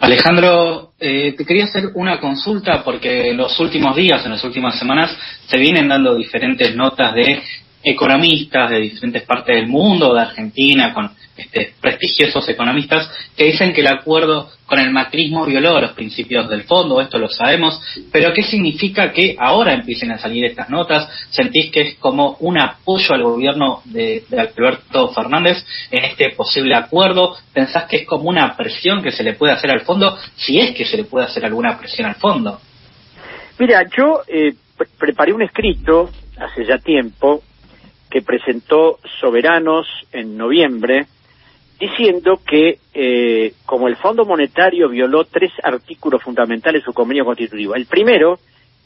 Alejandro, 0.07 0.93
eh, 1.01 1.33
te 1.37 1.43
quería 1.43 1.65
hacer 1.65 1.89
una 1.95 2.21
consulta 2.21 2.81
porque 2.81 3.29
en 3.29 3.35
los 3.35 3.59
últimos 3.59 3.93
días, 3.93 4.23
en 4.23 4.31
las 4.31 4.43
últimas 4.45 4.79
semanas, 4.79 5.13
se 5.47 5.57
vienen 5.57 5.89
dando 5.89 6.15
diferentes 6.15 6.73
notas 6.77 7.13
de 7.13 7.43
economistas 7.83 8.69
de 8.69 8.79
diferentes 8.79 9.23
partes 9.23 9.55
del 9.55 9.67
mundo, 9.67 10.13
de 10.13 10.21
Argentina, 10.21 10.93
con 10.93 11.11
este, 11.37 11.73
prestigiosos 11.79 12.49
economistas, 12.49 13.09
que 13.35 13.45
dicen 13.45 13.71
que 13.71 13.81
el 13.81 13.87
acuerdo 13.87 14.49
con 14.65 14.79
el 14.79 14.91
macrismo 14.91 15.45
violó 15.45 15.79
los 15.79 15.91
principios 15.91 16.49
del 16.49 16.63
fondo, 16.63 16.99
esto 16.99 17.17
lo 17.17 17.29
sabemos, 17.29 17.79
pero 18.11 18.33
¿qué 18.33 18.41
significa 18.41 19.11
que 19.13 19.35
ahora 19.39 19.73
empiecen 19.73 20.11
a 20.11 20.17
salir 20.17 20.45
estas 20.45 20.69
notas? 20.69 21.07
¿Sentís 21.29 21.71
que 21.71 21.81
es 21.81 21.95
como 21.97 22.37
un 22.39 22.59
apoyo 22.59 23.13
al 23.13 23.23
gobierno 23.23 23.81
de, 23.85 24.23
de 24.27 24.39
Alberto 24.39 25.09
Fernández 25.13 25.63
en 25.91 26.05
este 26.05 26.31
posible 26.31 26.75
acuerdo? 26.75 27.35
¿Pensás 27.53 27.85
que 27.85 27.97
es 27.97 28.07
como 28.07 28.29
una 28.29 28.57
presión 28.57 29.01
que 29.03 29.11
se 29.11 29.23
le 29.23 29.33
puede 29.33 29.53
hacer 29.53 29.71
al 29.71 29.81
fondo, 29.81 30.17
si 30.35 30.59
es 30.59 30.71
que 30.71 30.85
se 30.85 30.97
le 30.97 31.05
puede 31.05 31.27
hacer 31.27 31.45
alguna 31.45 31.77
presión 31.77 32.07
al 32.07 32.15
fondo? 32.15 32.59
Mira, 33.59 33.83
yo 33.95 34.21
eh, 34.27 34.53
preparé 34.99 35.33
un 35.33 35.43
escrito 35.43 36.09
hace 36.39 36.65
ya 36.65 36.77
tiempo 36.77 37.41
que 38.09 38.21
presentó 38.21 38.99
Soberanos 39.19 39.87
en 40.11 40.37
noviembre, 40.37 41.07
diciendo 41.79 42.39
que 42.45 42.79
eh, 42.93 43.53
como 43.65 43.87
el 43.87 43.97
Fondo 43.97 44.25
Monetario 44.25 44.89
violó 44.89 45.25
tres 45.25 45.51
artículos 45.63 46.23
fundamentales 46.23 46.81
de 46.81 46.85
su 46.85 46.93
convenio 46.93 47.25
constitutivo. 47.25 47.75
El 47.75 47.85
primero, 47.85 48.39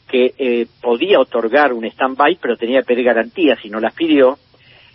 que 0.08 0.34
eh, 0.36 0.66
podía 0.80 1.18
otorgar 1.20 1.72
un 1.72 1.84
stand-by, 1.86 2.38
pero 2.40 2.56
tenía 2.56 2.80
que 2.80 2.86
pedir 2.86 3.04
garantías 3.04 3.58
si 3.62 3.70
no 3.70 3.80
las 3.80 3.94
pidió. 3.94 4.38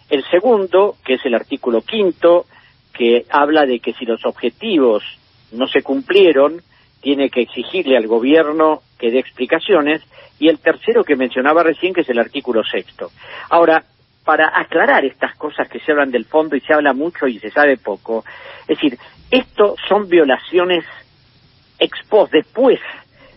El 0.10 0.24
segundo, 0.30 0.96
que 1.04 1.16
es 1.16 1.26
el 1.26 1.34
artículo 1.34 1.82
quinto, 1.82 2.46
que 2.94 3.26
habla 3.30 3.66
de 3.66 3.80
que 3.80 3.94
si 3.94 4.06
los 4.06 4.26
objetivos 4.26 5.04
no 5.52 5.68
se 5.68 5.82
cumplieron, 5.82 6.62
tiene 7.02 7.30
que 7.30 7.42
exigirle 7.42 7.98
al 7.98 8.08
gobierno 8.08 8.82
que 9.00 9.12
dé 9.12 9.20
explicaciones. 9.20 10.02
Y 10.40 10.50
el 10.50 10.60
tercero 10.60 11.04
que 11.04 11.16
mencionaba 11.16 11.64
recién, 11.64 11.94
que 11.94 12.02
es 12.02 12.10
el 12.10 12.20
artículo 12.20 12.64
sexto. 12.64 13.10
Ahora, 13.50 13.84
para 14.28 14.60
aclarar 14.60 15.06
estas 15.06 15.38
cosas 15.38 15.70
que 15.70 15.80
se 15.80 15.94
hablan 15.94 16.12
del 16.12 16.26
fondo 16.26 16.58
y 16.58 16.60
se 16.60 16.74
habla 16.74 16.92
mucho 16.92 17.28
y 17.28 17.40
se 17.40 17.50
sabe 17.50 17.78
poco. 17.78 18.26
Es 18.64 18.76
decir, 18.76 19.00
esto 19.32 19.76
son 19.88 20.10
violaciones 20.10 20.84
ex 21.80 21.98
post, 22.10 22.34
después, 22.34 22.78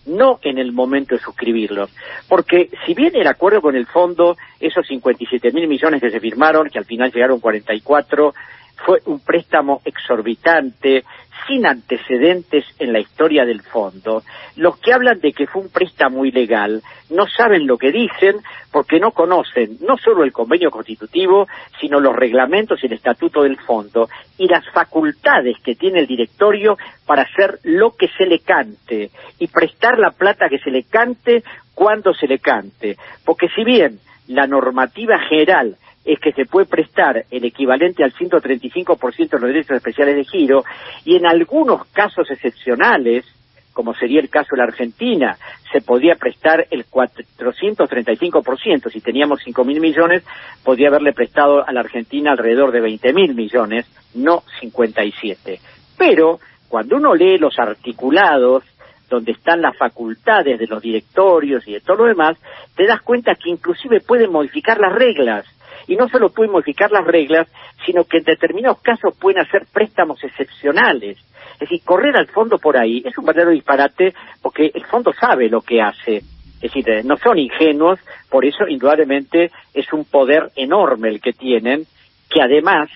no 0.07 0.41
en 0.43 0.59
el 0.59 0.73
momento 0.73 1.15
de 1.15 1.21
suscribirlo. 1.21 1.89
Porque 2.29 2.71
si 2.85 2.95
bien 2.95 3.15
el 3.15 3.29
acuerdo 3.29 3.63
con 3.63 3.77
el 3.77 3.87
fondo, 3.87 4.37
esos 4.59 4.85
57 4.85 5.53
mil 5.53 5.69
millones 5.69 6.01
que 6.01 6.11
se 6.11 6.19
firmaron, 6.19 6.69
que 6.69 6.81
al 6.81 6.87
final 6.87 7.13
llegaron 7.13 7.39
44, 7.39 8.35
fue 8.85 9.01
un 9.07 9.21
préstamo 9.21 9.81
exorbitante, 9.85 11.05
sin 11.47 11.67
antecedentes 11.67 12.65
en 12.79 12.93
la 12.93 13.01
historia 13.01 13.45
del 13.45 13.63
fondo. 13.63 14.23
Los 14.57 14.79
que 14.79 14.93
hablan 14.93 15.21
de 15.21 15.33
que 15.33 15.47
fue 15.47 15.63
un 15.63 15.71
préstamo 15.71 16.25
ilegal 16.25 16.83
no 17.11 17.27
saben 17.27 17.67
lo 17.67 17.79
que 17.79 17.91
dicen 17.91 18.37
porque 18.71 19.01
no 19.01 19.11
conocen 19.13 19.79
no 19.81 19.97
solo 19.97 20.23
el 20.23 20.33
convenio 20.33 20.71
constitutivo, 20.71 21.49
sino 21.81 21.99
los 21.99 22.15
reglamentos 22.15 22.83
y 22.83 22.87
el 22.87 22.93
estatuto 22.93 23.43
del 23.43 23.57
fondo 23.59 24.09
y 24.39 24.49
las 24.49 24.69
facultades 24.71 25.57
que 25.65 25.75
tiene 25.75 26.01
el 26.01 26.07
directorio 26.07 26.77
para 27.07 27.23
hacer 27.23 27.59
lo 27.65 27.97
que 27.97 28.09
se 28.17 28.27
le 28.27 28.41
cante 28.41 29.11
y 29.39 29.47
prestar 29.49 29.99
la 29.99 30.11
plata 30.11 30.49
que 30.49 30.59
se 30.59 30.71
le 30.71 30.85
cante 30.85 31.43
cuando 31.75 32.15
se 32.15 32.27
le 32.27 32.39
cante. 32.39 32.97
Porque 33.25 33.49
si 33.49 33.65
bien 33.65 33.99
la 34.29 34.47
normativa 34.47 35.19
general 35.29 35.77
es 36.13 36.19
que 36.19 36.33
se 36.33 36.45
puede 36.45 36.67
prestar 36.67 37.25
el 37.31 37.45
equivalente 37.45 38.03
al 38.03 38.13
135% 38.13 39.31
de 39.31 39.39
los 39.39 39.49
derechos 39.49 39.77
especiales 39.77 40.17
de 40.17 40.25
giro 40.25 40.65
y 41.05 41.15
en 41.15 41.25
algunos 41.25 41.87
casos 41.93 42.29
excepcionales, 42.31 43.25
como 43.73 43.95
sería 43.95 44.21
el 44.21 44.29
caso 44.29 44.49
de 44.53 44.59
la 44.59 44.65
Argentina, 44.65 45.39
se 45.73 45.81
podía 45.81 46.17
prestar 46.17 46.67
el 46.71 46.85
435%. 46.87 48.91
Si 48.91 49.01
teníamos 49.01 49.41
5 49.45 49.65
mil 49.65 49.81
millones, 49.81 50.25
podría 50.65 50.89
haberle 50.89 51.13
prestado 51.13 51.65
a 51.65 51.73
la 51.73 51.79
Argentina 51.81 52.33
alrededor 52.33 52.73
de 52.73 52.81
20 52.81 53.13
mil 53.13 53.37
millones, 53.37 53.87
no 54.15 54.43
57. 54.59 55.61
Pero 55.97 56.41
cuando 56.69 56.97
uno 56.97 57.15
lee 57.15 57.39
los 57.39 57.57
articulados 57.57 58.65
donde 59.11 59.33
están 59.33 59.61
las 59.61 59.77
facultades 59.77 60.59
de 60.59 60.67
los 60.67 60.81
directorios 60.81 61.67
y 61.69 61.73
de 61.73 61.81
todo 61.81 61.99
lo 61.99 62.05
demás, 62.05 62.39
te 62.77 62.87
das 62.87 63.03
cuenta 63.03 63.35
que 63.35 63.51
inclusive 63.51 64.01
pueden 64.01 64.33
modificar 64.33 64.79
las 64.79 64.95
reglas 64.95 65.45
y 65.87 65.97
no 65.97 66.09
solo 66.09 66.31
pueden 66.31 66.53
modificar 66.53 66.91
las 66.93 67.05
reglas, 67.05 67.49
sino 67.85 68.05
que 68.05 68.19
en 68.19 68.25
determinados 68.25 68.81
casos 68.81 69.15
pueden 69.19 69.43
hacer 69.43 69.67
préstamos 69.73 70.23
excepcionales. 70.23 71.19
Es 71.55 71.59
decir, 71.59 71.81
correr 71.85 72.17
al 72.17 72.29
fondo 72.29 72.59
por 72.59 72.79
ahí 72.79 73.03
es 73.05 73.19
un 73.19 73.27
verdadero 73.27 73.51
disparate 73.51 74.15
porque 74.41 74.71
el 74.73 74.85
fondo 74.87 75.13
sabe 75.13 75.49
lo 75.49 75.61
que 75.61 75.83
hace. 75.83 76.17
Es 76.17 76.61
decir, 76.61 76.89
eh, 76.89 77.03
no 77.03 77.17
son 77.17 77.39
ingenuos, 77.39 77.99
por 78.29 78.45
eso 78.45 78.69
indudablemente 78.69 79.51
es 79.75 79.93
un 79.93 80.05
poder 80.05 80.51
enorme 80.55 81.09
el 81.09 81.21
que 81.21 81.33
tienen, 81.33 81.85
que 82.29 82.41
además 82.41 82.89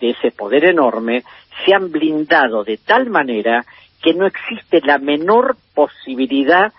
de 0.00 0.10
ese 0.10 0.32
poder 0.32 0.64
enorme 0.64 1.22
se 1.64 1.74
han 1.74 1.92
blindado 1.92 2.64
de 2.64 2.78
tal 2.78 3.08
manera 3.10 3.64
que 4.02 4.14
no 4.14 4.26
existe 4.26 4.80
la 4.82 4.98
menor 4.98 5.56
posibilidad 5.74 6.72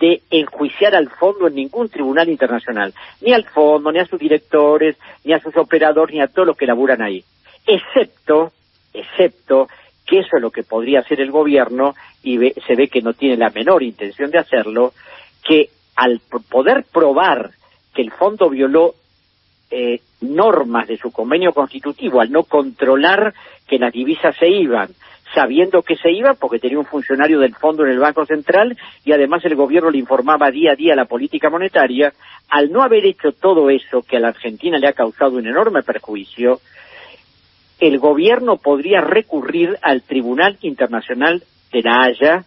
de 0.00 0.22
enjuiciar 0.30 0.94
al 0.94 1.10
fondo 1.10 1.46
en 1.46 1.54
ningún 1.54 1.90
tribunal 1.90 2.28
internacional, 2.28 2.94
ni 3.20 3.34
al 3.34 3.44
fondo, 3.44 3.92
ni 3.92 3.98
a 3.98 4.06
sus 4.06 4.18
directores, 4.18 4.96
ni 5.24 5.34
a 5.34 5.40
sus 5.40 5.54
operadores, 5.56 6.14
ni 6.14 6.22
a 6.22 6.28
todos 6.28 6.48
los 6.48 6.56
que 6.56 6.66
laburan 6.66 7.02
ahí, 7.02 7.22
excepto, 7.66 8.52
excepto 8.94 9.68
que 10.06 10.20
eso 10.20 10.36
es 10.36 10.42
lo 10.42 10.50
que 10.50 10.62
podría 10.62 11.00
hacer 11.00 11.20
el 11.20 11.30
gobierno 11.30 11.94
y 12.22 12.38
se 12.38 12.74
ve 12.74 12.88
que 12.88 13.02
no 13.02 13.12
tiene 13.12 13.36
la 13.36 13.50
menor 13.50 13.82
intención 13.82 14.30
de 14.30 14.38
hacerlo, 14.38 14.94
que 15.44 15.68
al 15.96 16.20
poder 16.48 16.84
probar 16.90 17.50
que 17.94 18.02
el 18.02 18.10
fondo 18.10 18.48
violó 18.48 18.94
eh, 19.70 20.00
normas 20.22 20.88
de 20.88 20.96
su 20.96 21.12
convenio 21.12 21.52
constitutivo, 21.52 22.20
al 22.20 22.32
no 22.32 22.44
controlar 22.44 23.34
que 23.68 23.78
las 23.78 23.92
divisas 23.92 24.34
se 24.36 24.48
iban, 24.48 24.88
sabiendo 25.34 25.82
que 25.82 25.96
se 25.96 26.10
iba 26.10 26.34
porque 26.34 26.58
tenía 26.58 26.78
un 26.78 26.86
funcionario 26.86 27.38
del 27.38 27.54
fondo 27.54 27.84
en 27.84 27.92
el 27.92 27.98
Banco 27.98 28.26
Central 28.26 28.76
y 29.04 29.12
además 29.12 29.44
el 29.44 29.54
gobierno 29.54 29.90
le 29.90 29.98
informaba 29.98 30.50
día 30.50 30.72
a 30.72 30.76
día 30.76 30.96
la 30.96 31.04
política 31.04 31.50
monetaria, 31.50 32.12
al 32.48 32.70
no 32.70 32.82
haber 32.82 33.06
hecho 33.06 33.32
todo 33.32 33.70
eso 33.70 34.02
que 34.02 34.16
a 34.16 34.20
la 34.20 34.28
Argentina 34.28 34.78
le 34.78 34.88
ha 34.88 34.92
causado 34.92 35.36
un 35.36 35.46
enorme 35.46 35.82
perjuicio, 35.82 36.60
el 37.78 37.98
gobierno 37.98 38.56
podría 38.56 39.00
recurrir 39.00 39.78
al 39.82 40.02
Tribunal 40.02 40.58
Internacional 40.62 41.42
de 41.72 41.82
la 41.82 42.02
Haya 42.02 42.44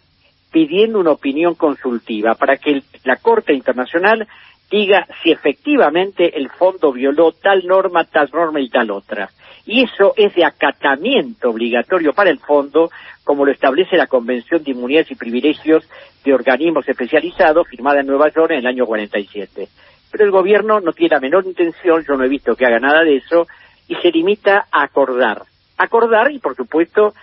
pidiendo 0.52 1.00
una 1.00 1.12
opinión 1.12 1.56
consultiva 1.56 2.36
para 2.36 2.58
que 2.58 2.84
la 3.04 3.16
Corte 3.16 3.54
Internacional 3.54 4.28
diga 4.70 5.08
si 5.24 5.32
efectivamente 5.32 6.38
el 6.38 6.50
fondo 6.50 6.92
violó 6.92 7.32
tal 7.32 7.66
norma, 7.66 8.04
tal 8.06 8.30
norma 8.32 8.60
y 8.60 8.70
tal 8.70 8.92
otra 8.92 9.30
y 9.66 9.84
eso 9.84 10.14
es 10.18 10.36
de 10.36 10.44
acatamiento 10.44 11.50
obligatorio 11.50 12.14
para 12.14 12.30
el 12.30 12.40
fondo, 12.40 12.90
como 13.24 13.46
lo 13.46 13.52
establece 13.52 13.96
la 13.96 14.08
Convención 14.08 14.64
de 14.64 14.72
Inmunidades 14.72 15.12
y 15.12 15.16
Privilegios 15.16 15.88
de 16.24 16.34
Organismos 16.34 16.88
Especializados, 16.88 17.68
firmada 17.68 18.02
en 18.02 18.08
Nueva 18.08 18.30
York 18.30 18.52
en 18.52 18.60
el 18.60 18.68
año 18.68 18.86
47. 18.86 19.70
Pero 20.12 20.26
el 20.26 20.32
gobierno 20.32 20.82
no 20.82 20.92
tiene 20.92 21.16
la 21.16 21.22
menor 21.22 21.46
intención, 21.46 22.04
yo 22.06 22.16
no 22.16 22.26
he 22.26 22.30
visto 22.30 22.56
que 22.56 22.66
haga 22.66 22.80
nada 22.80 23.04
de 23.04 23.18
eso, 23.18 23.48
y 23.88 23.96
se 23.96 24.12
limita 24.12 24.68
a 24.72 24.84
acordar. 24.84 25.44
Acordar 25.78 26.32
y, 26.32 26.40
por 26.40 26.56
supuesto, 26.56 27.14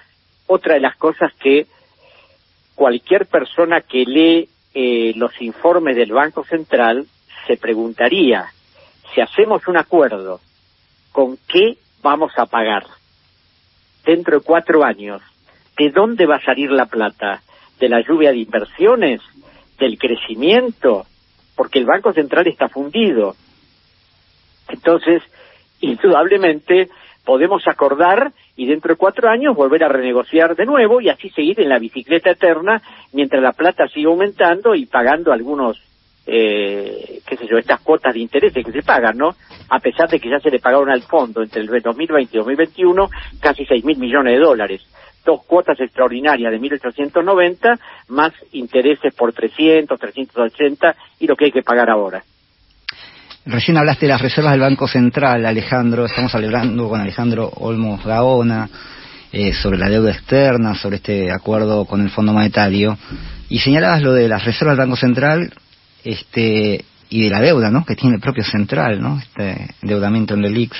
otra 0.46 0.74
de 0.74 0.80
las 0.80 0.96
cosas 0.96 1.32
que 1.34 1.66
cualquier 2.74 3.26
persona 3.26 3.82
que 3.82 4.04
lee 4.04 4.48
eh, 4.72 5.12
los 5.16 5.40
informes 5.42 5.96
del 5.96 6.12
Banco 6.12 6.44
Central 6.44 7.06
se 7.46 7.56
preguntaría, 7.56 8.46
si 9.14 9.20
hacemos 9.20 9.66
un 9.68 9.76
acuerdo, 9.76 10.40
¿con 11.12 11.36
qué 11.46 11.76
vamos 12.02 12.32
a 12.36 12.46
pagar 12.46 12.84
dentro 14.04 14.38
de 14.38 14.44
cuatro 14.44 14.84
años, 14.84 15.22
¿de 15.78 15.90
dónde 15.90 16.26
va 16.26 16.36
a 16.36 16.44
salir 16.44 16.70
la 16.70 16.86
plata? 16.86 17.42
¿De 17.78 17.88
la 17.88 18.00
lluvia 18.00 18.30
de 18.30 18.38
inversiones? 18.38 19.20
¿Del 19.78 19.98
crecimiento? 19.98 21.06
Porque 21.56 21.78
el 21.78 21.86
Banco 21.86 22.12
Central 22.12 22.46
está 22.46 22.68
fundido. 22.68 23.34
Entonces, 24.68 25.22
indudablemente, 25.80 26.88
podemos 27.24 27.66
acordar 27.66 28.32
y 28.56 28.66
dentro 28.66 28.94
de 28.94 28.98
cuatro 28.98 29.28
años 29.28 29.54
volver 29.54 29.84
a 29.84 29.88
renegociar 29.88 30.56
de 30.56 30.66
nuevo 30.66 31.00
y 31.00 31.08
así 31.08 31.30
seguir 31.30 31.60
en 31.60 31.68
la 31.68 31.78
bicicleta 31.78 32.30
eterna 32.30 32.82
mientras 33.12 33.42
la 33.42 33.52
plata 33.52 33.88
sigue 33.88 34.06
aumentando 34.06 34.74
y 34.74 34.86
pagando 34.86 35.32
algunos 35.32 35.78
eh, 36.32 37.20
qué 37.26 37.36
sé 37.36 37.48
yo, 37.48 37.58
estas 37.58 37.80
cuotas 37.80 38.14
de 38.14 38.20
intereses 38.20 38.64
que 38.64 38.70
se 38.70 38.82
pagan, 38.82 39.18
¿no? 39.18 39.34
A 39.68 39.80
pesar 39.80 40.08
de 40.08 40.20
que 40.20 40.30
ya 40.30 40.38
se 40.38 40.50
le 40.50 40.60
pagaron 40.60 40.88
al 40.88 41.02
fondo 41.02 41.42
entre 41.42 41.62
el 41.62 41.66
2020 41.66 42.30
y 42.32 42.38
2021 42.38 43.10
casi 43.40 43.64
6 43.66 43.84
mil 43.84 43.98
millones 43.98 44.34
de 44.34 44.38
dólares. 44.38 44.86
Dos 45.24 45.44
cuotas 45.44 45.78
extraordinarias 45.80 46.52
de 46.52 46.60
1.890 46.60 47.78
más 48.08 48.32
intereses 48.52 49.12
por 49.12 49.32
300, 49.32 49.98
380 49.98 50.94
y 51.18 51.26
lo 51.26 51.34
que 51.34 51.46
hay 51.46 51.52
que 51.52 51.62
pagar 51.62 51.90
ahora. 51.90 52.22
Recién 53.44 53.76
hablaste 53.76 54.06
de 54.06 54.12
las 54.12 54.22
reservas 54.22 54.52
del 54.52 54.60
Banco 54.60 54.86
Central, 54.86 55.44
Alejandro. 55.44 56.04
Estamos 56.04 56.32
hablando 56.32 56.88
con 56.88 57.00
Alejandro 57.00 57.50
Olmos 57.56 58.04
Gaona 58.04 58.68
eh, 59.32 59.52
sobre 59.52 59.78
la 59.78 59.88
deuda 59.88 60.12
externa, 60.12 60.76
sobre 60.76 60.96
este 60.96 61.32
acuerdo 61.32 61.86
con 61.86 62.02
el 62.02 62.10
Fondo 62.10 62.32
Monetario. 62.32 62.96
Y 63.48 63.58
señalabas 63.58 64.02
lo 64.02 64.12
de 64.12 64.28
las 64.28 64.44
reservas 64.44 64.76
del 64.76 64.86
Banco 64.86 64.96
Central 64.96 65.52
este, 66.04 66.84
y 67.08 67.24
de 67.24 67.30
la 67.30 67.40
deuda, 67.40 67.70
¿no? 67.70 67.84
Que 67.84 67.96
tiene 67.96 68.16
el 68.16 68.20
propio 68.20 68.44
Central, 68.44 69.00
¿no? 69.00 69.18
Este 69.18 69.74
endeudamiento 69.82 70.34
en 70.34 70.44
el 70.44 70.56
IX. 70.56 70.76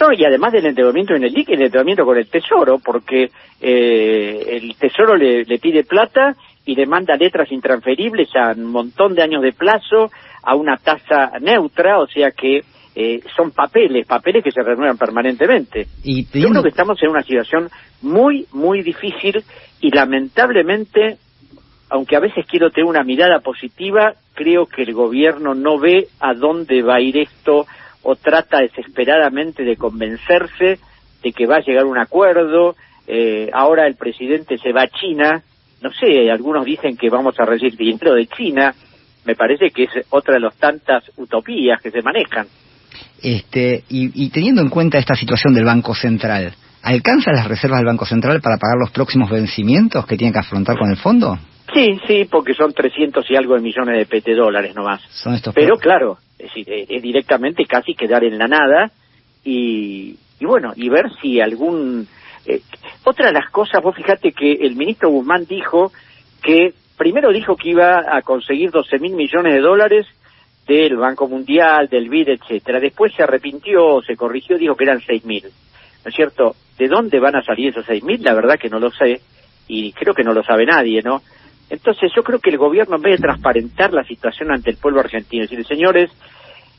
No, 0.00 0.12
y 0.12 0.24
además 0.24 0.52
del 0.52 0.66
endeudamiento 0.66 1.14
en 1.14 1.24
el 1.24 1.38
IC, 1.38 1.50
el 1.50 1.62
endeudamiento 1.62 2.04
con 2.04 2.16
el 2.16 2.28
Tesoro, 2.28 2.78
porque 2.78 3.30
eh, 3.60 4.58
el 4.60 4.74
Tesoro 4.76 5.16
le, 5.16 5.44
le 5.44 5.58
pide 5.58 5.84
plata 5.84 6.34
y 6.64 6.74
le 6.74 6.86
manda 6.86 7.16
letras 7.16 7.50
intransferibles 7.50 8.28
a 8.36 8.52
un 8.52 8.66
montón 8.66 9.14
de 9.14 9.22
años 9.22 9.42
de 9.42 9.52
plazo, 9.52 10.10
a 10.42 10.54
una 10.54 10.76
tasa 10.76 11.32
neutra, 11.40 11.98
o 11.98 12.06
sea 12.06 12.30
que 12.30 12.62
eh, 12.94 13.20
son 13.34 13.52
papeles, 13.52 14.06
papeles 14.06 14.44
que 14.44 14.50
se 14.50 14.62
renuevan 14.62 14.98
permanentemente. 14.98 15.86
Y 16.04 16.24
Yo 16.38 16.48
creo 16.50 16.62
que 16.62 16.68
estamos 16.68 17.02
en 17.02 17.08
una 17.08 17.22
situación 17.22 17.70
muy, 18.02 18.46
muy 18.52 18.82
difícil 18.82 19.42
y 19.80 19.90
lamentablemente, 19.90 21.16
aunque 21.92 22.16
a 22.16 22.20
veces 22.20 22.46
quiero 22.46 22.70
tener 22.70 22.88
una 22.88 23.04
mirada 23.04 23.40
positiva, 23.40 24.14
creo 24.32 24.64
que 24.64 24.82
el 24.82 24.94
gobierno 24.94 25.54
no 25.54 25.78
ve 25.78 26.08
a 26.20 26.32
dónde 26.32 26.80
va 26.80 26.94
a 26.94 27.00
ir 27.02 27.18
esto 27.18 27.66
o 28.02 28.16
trata 28.16 28.60
desesperadamente 28.60 29.62
de 29.62 29.76
convencerse 29.76 30.78
de 31.22 31.32
que 31.32 31.46
va 31.46 31.56
a 31.56 31.60
llegar 31.60 31.84
un 31.84 31.98
acuerdo. 31.98 32.76
Eh, 33.06 33.50
ahora 33.52 33.86
el 33.86 33.96
presidente 33.96 34.56
se 34.56 34.72
va 34.72 34.84
a 34.84 34.88
China, 34.88 35.42
no 35.82 35.92
sé, 35.92 36.30
algunos 36.30 36.64
dicen 36.64 36.96
que 36.96 37.10
vamos 37.10 37.38
a 37.38 37.44
recibir 37.44 37.76
dinero 37.76 38.14
de 38.14 38.26
China, 38.26 38.74
me 39.26 39.34
parece 39.34 39.68
que 39.68 39.84
es 39.84 39.90
otra 40.08 40.34
de 40.34 40.40
las 40.40 40.56
tantas 40.56 41.04
utopías 41.18 41.78
que 41.82 41.90
se 41.90 42.00
manejan. 42.00 42.46
Este, 43.20 43.84
y, 43.90 44.30
teniendo 44.30 44.62
en 44.62 44.70
cuenta 44.70 44.96
esta 44.96 45.14
situación 45.14 45.52
del 45.52 45.66
Banco 45.66 45.94
Central, 45.94 46.54
¿alcanzan 46.82 47.34
las 47.34 47.48
reservas 47.48 47.80
del 47.80 47.86
Banco 47.86 48.06
Central 48.06 48.40
para 48.40 48.56
pagar 48.56 48.78
los 48.78 48.90
próximos 48.90 49.30
vencimientos 49.30 50.06
que 50.06 50.16
tiene 50.16 50.32
que 50.32 50.38
afrontar 50.38 50.78
con 50.78 50.90
el 50.90 50.96
fondo? 50.96 51.38
Sí, 51.72 51.98
sí, 52.06 52.24
porque 52.30 52.54
son 52.54 52.72
300 52.72 53.30
y 53.30 53.36
algo 53.36 53.54
de 53.54 53.60
millones 53.60 53.98
de 53.98 54.06
PT 54.06 54.34
dólares 54.34 54.74
nomás. 54.74 55.00
Son 55.10 55.34
estos 55.34 55.54
Pero 55.54 55.76
claro, 55.76 56.18
es, 56.38 56.46
decir, 56.46 56.66
es 56.68 57.02
directamente 57.02 57.64
casi 57.64 57.94
quedar 57.94 58.24
en 58.24 58.38
la 58.38 58.46
nada 58.46 58.90
y, 59.44 60.16
y 60.38 60.44
bueno, 60.44 60.72
y 60.76 60.88
ver 60.88 61.06
si 61.20 61.40
algún 61.40 62.06
eh, 62.46 62.60
otra 63.04 63.26
de 63.26 63.32
las 63.32 63.50
cosas, 63.50 63.82
vos 63.82 63.94
fíjate 63.94 64.32
que 64.32 64.52
el 64.52 64.76
ministro 64.76 65.10
Guzmán 65.10 65.44
dijo 65.46 65.92
que, 66.42 66.74
primero 66.96 67.32
dijo 67.32 67.56
que 67.56 67.70
iba 67.70 68.04
a 68.08 68.22
conseguir 68.22 68.70
12 68.70 68.98
mil 68.98 69.14
millones 69.14 69.54
de 69.54 69.60
dólares 69.60 70.06
del 70.66 70.96
Banco 70.96 71.28
Mundial, 71.28 71.88
del 71.88 72.08
BID, 72.08 72.28
etcétera. 72.30 72.80
Después 72.80 73.12
se 73.14 73.22
arrepintió, 73.22 74.00
se 74.02 74.16
corrigió, 74.16 74.58
dijo 74.58 74.76
que 74.76 74.84
eran 74.84 75.00
6 75.00 75.24
mil. 75.24 75.44
¿No 75.44 76.08
es 76.08 76.14
cierto? 76.14 76.56
¿De 76.78 76.88
dónde 76.88 77.20
van 77.20 77.36
a 77.36 77.42
salir 77.42 77.68
esos 77.68 77.86
6 77.86 78.02
mil? 78.04 78.22
La 78.22 78.34
verdad 78.34 78.58
que 78.58 78.68
no 78.68 78.78
lo 78.78 78.90
sé 78.90 79.20
y 79.68 79.92
creo 79.92 80.14
que 80.14 80.24
no 80.24 80.32
lo 80.32 80.42
sabe 80.42 80.66
nadie, 80.66 81.02
¿no? 81.02 81.22
Entonces 81.72 82.12
yo 82.14 82.22
creo 82.22 82.38
que 82.38 82.50
el 82.50 82.58
gobierno, 82.58 82.96
en 82.96 83.02
vez 83.02 83.16
de 83.16 83.26
transparentar 83.26 83.94
la 83.94 84.04
situación 84.04 84.52
ante 84.52 84.68
el 84.68 84.76
pueblo 84.76 85.00
argentino, 85.00 85.44
decir, 85.44 85.64
señores, 85.64 86.10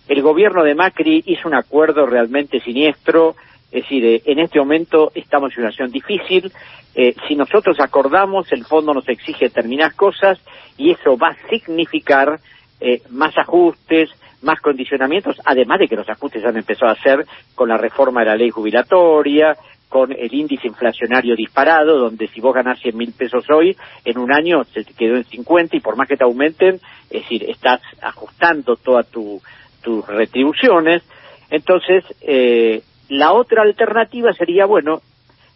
el 0.07 0.21
gobierno 0.21 0.63
de 0.63 0.75
Macri 0.75 1.23
hizo 1.25 1.47
un 1.47 1.55
acuerdo 1.55 2.05
realmente 2.05 2.59
siniestro, 2.59 3.35
es 3.71 3.81
decir, 3.81 4.05
eh, 4.05 4.21
en 4.25 4.37
este 4.37 4.59
momento 4.59 5.11
estamos 5.15 5.51
en 5.53 5.63
una 5.63 5.71
situación 5.71 5.91
difícil. 5.91 6.51
Eh, 6.93 7.15
si 7.27 7.35
nosotros 7.35 7.79
acordamos, 7.79 8.51
el 8.51 8.65
fondo 8.65 8.93
nos 8.93 9.09
exige 9.09 9.45
determinadas 9.45 9.95
cosas 9.95 10.39
y 10.77 10.91
eso 10.91 11.17
va 11.17 11.29
a 11.29 11.49
significar 11.49 12.39
eh, 12.79 13.01
más 13.09 13.35
ajustes, 13.35 14.11
más 14.43 14.61
condicionamientos, 14.61 15.41
además 15.43 15.79
de 15.79 15.87
que 15.87 15.95
los 15.95 16.07
ajustes 16.07 16.45
han 16.45 16.57
empezado 16.57 16.91
a 16.91 16.93
hacer 16.93 17.25
con 17.55 17.67
la 17.67 17.77
reforma 17.77 18.19
de 18.19 18.27
la 18.27 18.35
ley 18.35 18.51
jubilatoria, 18.51 19.57
con 19.93 20.11
el 20.11 20.33
índice 20.33 20.65
inflacionario 20.65 21.35
disparado, 21.35 21.99
donde 21.99 22.27
si 22.27 22.41
vos 22.41 22.55
ganás 22.55 22.79
100 22.79 22.97
mil 22.97 23.13
pesos 23.13 23.45
hoy, 23.51 23.77
en 24.03 24.17
un 24.17 24.33
año 24.33 24.63
se 24.63 24.83
te 24.83 24.91
quedó 24.95 25.17
en 25.17 25.23
50 25.23 25.77
y 25.77 25.81
por 25.81 25.95
más 25.95 26.07
que 26.07 26.17
te 26.17 26.23
aumenten, 26.23 26.79
es 27.11 27.21
decir, 27.21 27.47
estás 27.47 27.79
ajustando 28.01 28.75
todas 28.75 29.07
tu, 29.11 29.39
tus 29.83 30.03
retribuciones. 30.07 31.03
Entonces, 31.51 32.03
eh, 32.21 32.81
la 33.09 33.33
otra 33.33 33.61
alternativa 33.61 34.33
sería, 34.33 34.65
bueno, 34.65 35.03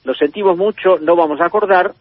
lo 0.04 0.14
sentimos 0.14 0.56
mucho, 0.56 1.00
no 1.02 1.16
vamos 1.16 1.42
a 1.42 1.46
acordar, 1.46 1.94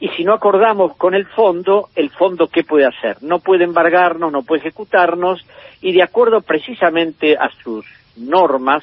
y 0.00 0.08
si 0.16 0.24
no 0.24 0.34
acordamos 0.34 0.96
con 0.96 1.14
el 1.14 1.26
fondo, 1.26 1.88
el 1.94 2.10
fondo 2.10 2.48
qué 2.48 2.64
puede 2.64 2.84
hacer? 2.84 3.22
No 3.22 3.38
puede 3.38 3.62
embargarnos, 3.62 4.32
no 4.32 4.42
puede 4.42 4.62
ejecutarnos, 4.62 5.46
y 5.80 5.92
de 5.92 6.02
acuerdo 6.02 6.40
precisamente 6.40 7.36
a 7.36 7.48
sus 7.62 7.86
normas, 8.16 8.82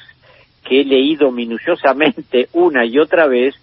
que 0.63 0.81
he 0.81 0.85
leído 0.85 1.31
minuciosamente 1.31 2.49
una 2.53 2.85
y 2.85 2.99
otra 2.99 3.27
vez, 3.27 3.55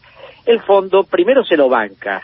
el 0.44 0.60
fondo 0.60 1.04
primero 1.04 1.44
se 1.44 1.56
lo 1.56 1.68
banca, 1.68 2.22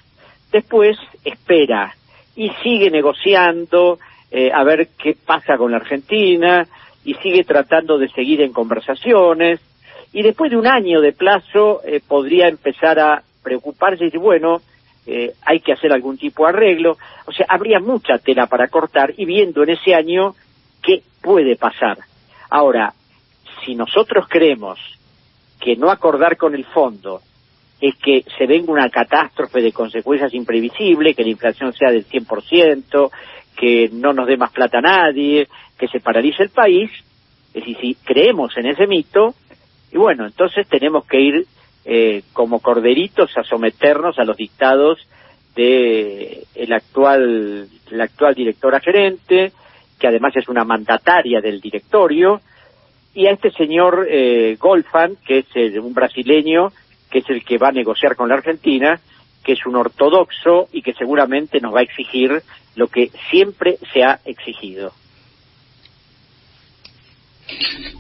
después 0.51 0.97
espera 1.25 1.95
y 2.35 2.51
sigue 2.63 2.91
negociando 2.91 3.99
eh, 4.31 4.51
a 4.53 4.65
ver 4.65 4.89
qué 4.97 5.15
pasa 5.15 5.59
con 5.59 5.71
la 5.71 5.77
Argentina, 5.79 6.67
y 7.05 7.15
sigue 7.15 7.45
tratando 7.45 7.99
de 7.99 8.09
seguir 8.09 8.41
en 8.43 8.53
conversaciones 8.53 9.61
y 10.13 10.23
después 10.23 10.51
de 10.51 10.57
un 10.57 10.67
año 10.67 11.01
de 11.01 11.13
plazo 11.13 11.81
eh, 11.85 12.01
podría 12.07 12.49
empezar 12.49 12.99
a 12.99 13.23
preocuparse 13.43 14.05
y 14.05 14.07
decir, 14.07 14.21
bueno, 14.21 14.61
eh, 15.07 15.33
hay 15.45 15.61
que 15.61 15.73
hacer 15.73 15.93
algún 15.93 16.17
tipo 16.17 16.45
de 16.45 16.51
arreglo. 16.51 16.97
O 17.27 17.33
sea, 17.33 17.47
habría 17.49 17.81
mucha 17.81 18.19
tela 18.19 18.47
para 18.47 18.69
cortar 18.69 19.15
y 19.17 19.25
viendo 19.25 19.63
en 19.63 19.71
ese 19.71 19.95
año 19.95 20.35
qué 20.83 21.03
puede 21.23 21.57
pasar. 21.57 21.99
Ahora, 22.51 22.93
si 23.65 23.75
nosotros 23.75 24.27
creemos 24.29 24.79
que 25.61 25.77
no 25.77 25.91
acordar 25.91 26.37
con 26.37 26.55
el 26.55 26.65
fondo 26.65 27.21
es 27.81 27.97
que 27.97 28.25
se 28.39 28.47
venga 28.47 28.73
una 28.73 28.89
catástrofe 28.89 29.61
de 29.61 29.73
consecuencias 29.73 30.33
imprevisibles, 30.35 31.17
que 31.17 31.25
la 31.25 31.31
inflación 31.31 31.73
sea 31.73 31.91
del 31.91 32.07
100%, 32.07 33.11
que 33.57 33.91
no 33.93 34.13
nos 34.13 34.29
dé 34.29 34.37
más 34.37 34.53
plata 34.53 34.79
a 34.79 34.83
nadie, 34.83 35.49
que 35.77 35.89
se 35.89 36.01
paralice 36.01 36.45
el 36.45 36.51
país, 36.51 36.91
es 37.49 37.55
decir, 37.55 37.77
si 37.81 37.95
creemos 37.97 38.57
en 38.57 38.67
ese 38.67 38.87
mito, 38.87 39.35
y 39.91 39.99
bueno, 39.99 40.27
entonces 40.27 40.67
tenemos 40.69 41.05
que 41.07 41.21
ir 41.21 41.47
eh, 41.85 42.23
como 42.33 42.61
corderitos 42.61 43.37
a 43.37 43.43
someternos 43.43 44.19
a 44.19 44.25
los 44.25 44.37
dictados 44.37 44.99
de 45.57 46.45
el 46.55 46.71
la 46.71 48.05
actual 48.05 48.35
directora 48.35 48.81
gerente, 48.81 49.53
que 49.99 50.07
además 50.07 50.35
es 50.37 50.49
una 50.49 50.65
mandataria 50.65 51.41
del 51.41 51.61
directorio, 51.61 52.41
y 53.15 53.27
a 53.27 53.33
este 53.33 53.51
señor 53.51 54.07
eh, 54.11 54.57
Golfan, 54.59 55.17
que 55.27 55.39
es 55.39 55.77
un 55.79 55.93
brasileño, 55.93 56.73
que 57.11 57.19
es 57.19 57.29
el 57.29 57.45
que 57.45 57.59
va 57.59 57.69
a 57.69 57.73
negociar 57.73 58.17
con 58.17 58.29
la 58.29 58.37
Argentina, 58.37 59.01
que 59.45 59.53
es 59.53 59.67
un 59.67 59.77
ortodoxo 59.77 60.69
y 60.73 60.83
que 60.83 60.95
seguramente 60.95 61.61
nos 61.61 61.75
va 61.75 61.81
a 61.81 61.85
exigir 61.85 62.43
lo 62.77 62.87
que 62.87 63.11
siempre 63.31 63.77
se 63.93 64.03
ha 64.03 64.21
exigido. 64.25 64.93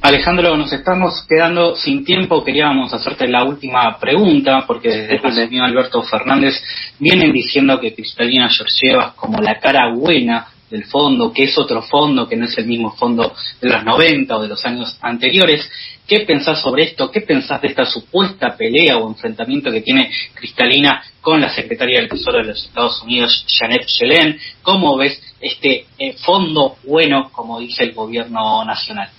Alejandro, 0.01 0.57
nos 0.57 0.73
estamos 0.73 1.27
quedando 1.29 1.77
sin 1.77 2.05
tiempo. 2.05 2.45
Queríamos 2.45 2.93
hacerte 2.95 3.29
la 3.29 3.45
última 3.45 3.99
pregunta, 3.99 4.65
porque 4.67 4.89
desde 4.89 5.21
el 5.27 5.33
señor 5.33 5.67
Alberto 5.67 6.03
Fernández 6.03 6.55
vienen 6.99 7.33
diciendo 7.33 7.79
que 7.79 7.95
Cristalina 7.95 8.49
Georgieva 8.49 9.09
es 9.09 9.15
como 9.15 9.39
la 9.43 9.59
cara 9.59 9.93
buena 9.93 10.47
del 10.73 10.85
fondo, 10.87 11.33
que 11.33 11.45
es 11.45 11.59
otro 11.59 11.83
fondo, 11.83 12.27
que 12.27 12.37
no 12.37 12.47
es 12.47 12.57
el 12.57 12.67
mismo 12.67 12.93
fondo 12.93 13.35
de 13.61 13.69
los 13.69 13.85
90 13.85 14.35
o 14.35 14.43
de 14.43 14.49
los 14.49 14.65
años 14.65 14.99
anteriores. 15.03 15.71
¿Qué 16.09 16.21
pensás 16.21 16.61
sobre 16.63 16.85
esto? 16.85 17.11
¿Qué 17.11 17.21
pensás 17.21 17.61
de 17.61 17.69
esta 17.69 17.85
supuesta 17.85 18.57
pelea 18.57 18.97
o 18.97 19.07
enfrentamiento 19.07 19.71
que 19.71 19.83
tiene 19.83 20.11
Cristalina 20.35 21.03
con 21.21 21.41
la 21.41 21.55
secretaria 21.55 22.01
del 22.01 22.09
Tesoro 22.09 22.39
de 22.39 22.45
los 22.45 22.65
Estados 22.65 23.03
Unidos, 23.03 23.47
Janet 23.47 23.87
Yellen? 23.87 24.39
¿Cómo 24.63 24.97
ves 24.97 25.21
este 25.41 25.85
eh, 25.99 26.15
fondo 26.25 26.77
bueno, 26.85 27.29
como 27.31 27.61
dice 27.61 27.85
el 27.85 27.93
gobierno 27.93 28.65
nacional? 28.65 29.11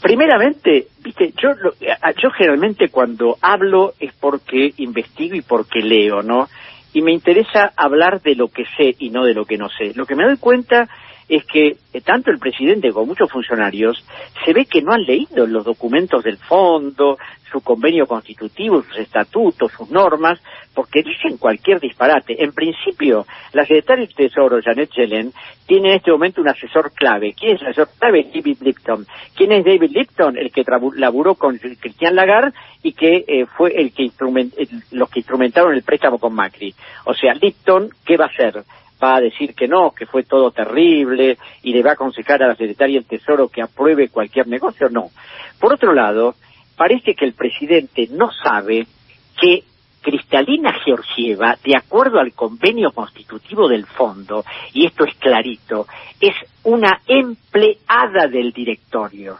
Primeramente, 0.00 0.86
viste, 1.02 1.32
yo, 1.40 1.50
yo 1.80 2.30
generalmente 2.36 2.88
cuando 2.88 3.38
hablo 3.40 3.94
es 4.00 4.12
porque 4.20 4.72
investigo 4.78 5.36
y 5.36 5.42
porque 5.42 5.80
leo, 5.80 6.22
¿no? 6.22 6.48
Y 6.92 7.02
me 7.02 7.12
interesa 7.12 7.72
hablar 7.76 8.20
de 8.22 8.34
lo 8.34 8.48
que 8.48 8.64
sé 8.76 8.94
y 8.98 9.10
no 9.10 9.24
de 9.24 9.34
lo 9.34 9.44
que 9.44 9.56
no 9.56 9.68
sé. 9.68 9.92
Lo 9.94 10.06
que 10.06 10.14
me 10.14 10.24
doy 10.24 10.36
cuenta 10.36 10.88
es 11.32 11.46
que 11.46 11.76
eh, 11.94 12.00
tanto 12.02 12.30
el 12.30 12.38
presidente 12.38 12.92
como 12.92 13.06
muchos 13.06 13.30
funcionarios 13.32 14.04
se 14.44 14.52
ve 14.52 14.66
que 14.66 14.82
no 14.82 14.92
han 14.92 15.02
leído 15.02 15.46
los 15.46 15.64
documentos 15.64 16.22
del 16.22 16.36
fondo, 16.36 17.16
su 17.50 17.62
convenio 17.62 18.06
constitutivo, 18.06 18.82
sus 18.82 18.98
estatutos, 18.98 19.72
sus 19.72 19.90
normas, 19.90 20.38
porque 20.74 21.02
dicen 21.02 21.38
cualquier 21.38 21.80
disparate. 21.80 22.42
En 22.44 22.52
principio, 22.52 23.26
la 23.54 23.62
secretaria 23.64 24.06
de 24.06 24.12
Tesoro, 24.12 24.60
Janet 24.62 24.90
Yellen, 24.90 25.32
tiene 25.66 25.90
en 25.90 25.96
este 25.96 26.10
momento 26.10 26.42
un 26.42 26.48
asesor 26.48 26.92
clave. 26.92 27.32
¿Quién 27.32 27.56
es 27.56 27.62
el 27.62 27.68
asesor 27.68 27.88
clave? 27.98 28.30
David 28.34 28.58
Lipton. 28.60 29.06
¿Quién 29.34 29.52
es 29.52 29.64
David 29.64 29.90
Lipton? 29.90 30.36
El 30.36 30.52
que 30.52 30.64
laburó 30.96 31.34
con 31.36 31.56
Cristian 31.56 32.14
Lagarde 32.14 32.52
y 32.82 32.92
que 32.92 33.24
eh, 33.26 33.46
fue 33.46 33.72
el 33.74 33.94
que 33.94 34.10
los 34.90 35.08
que 35.08 35.20
instrumentaron 35.20 35.72
el 35.72 35.82
préstamo 35.82 36.18
con 36.18 36.34
Macri. 36.34 36.74
O 37.06 37.14
sea, 37.14 37.32
Lipton, 37.32 37.88
¿qué 38.04 38.18
va 38.18 38.26
a 38.26 38.28
hacer? 38.28 38.64
Va 39.02 39.16
a 39.16 39.20
decir 39.20 39.54
que 39.54 39.68
no, 39.68 39.90
que 39.90 40.06
fue 40.06 40.22
todo 40.22 40.50
terrible 40.50 41.38
y 41.62 41.72
le 41.72 41.82
va 41.82 41.90
a 41.90 41.94
aconsejar 41.94 42.42
a 42.42 42.48
la 42.48 42.54
secretaria 42.56 42.98
del 42.98 43.08
Tesoro 43.08 43.48
que 43.48 43.62
apruebe 43.62 44.08
cualquier 44.08 44.46
negocio, 44.46 44.88
no. 44.88 45.10
Por 45.58 45.74
otro 45.74 45.92
lado, 45.92 46.34
parece 46.76 47.14
que 47.14 47.24
el 47.24 47.34
presidente 47.34 48.08
no 48.10 48.30
sabe 48.30 48.86
que 49.40 49.64
Cristalina 50.02 50.72
Georgieva, 50.84 51.56
de 51.62 51.76
acuerdo 51.76 52.18
al 52.18 52.32
convenio 52.32 52.90
constitutivo 52.90 53.68
del 53.68 53.86
fondo, 53.86 54.44
y 54.72 54.86
esto 54.86 55.04
es 55.04 55.14
clarito, 55.16 55.86
es 56.20 56.34
una 56.64 57.00
empleada 57.06 58.26
del 58.26 58.52
directorio. 58.52 59.38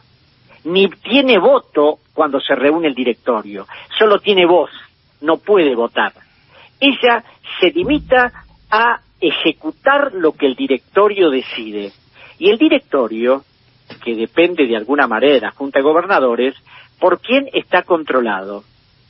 Ni 0.64 0.88
tiene 0.88 1.38
voto 1.38 1.98
cuando 2.14 2.40
se 2.40 2.54
reúne 2.54 2.86
el 2.86 2.94
directorio, 2.94 3.66
solo 3.98 4.20
tiene 4.20 4.46
voz, 4.46 4.70
no 5.20 5.38
puede 5.38 5.74
votar. 5.74 6.12
Ella 6.78 7.24
se 7.60 7.70
limita 7.70 8.32
a 8.70 9.00
ejecutar 9.22 10.12
lo 10.12 10.32
que 10.32 10.46
el 10.46 10.56
directorio 10.56 11.30
decide. 11.30 11.92
Y 12.38 12.50
el 12.50 12.58
directorio, 12.58 13.44
que 14.04 14.14
depende 14.14 14.66
de 14.66 14.76
alguna 14.76 15.06
manera 15.06 15.34
de 15.34 15.40
la 15.40 15.52
Junta 15.52 15.78
de 15.78 15.84
Gobernadores, 15.84 16.54
¿por 16.98 17.20
quién 17.20 17.48
está 17.52 17.82
controlado? 17.82 18.64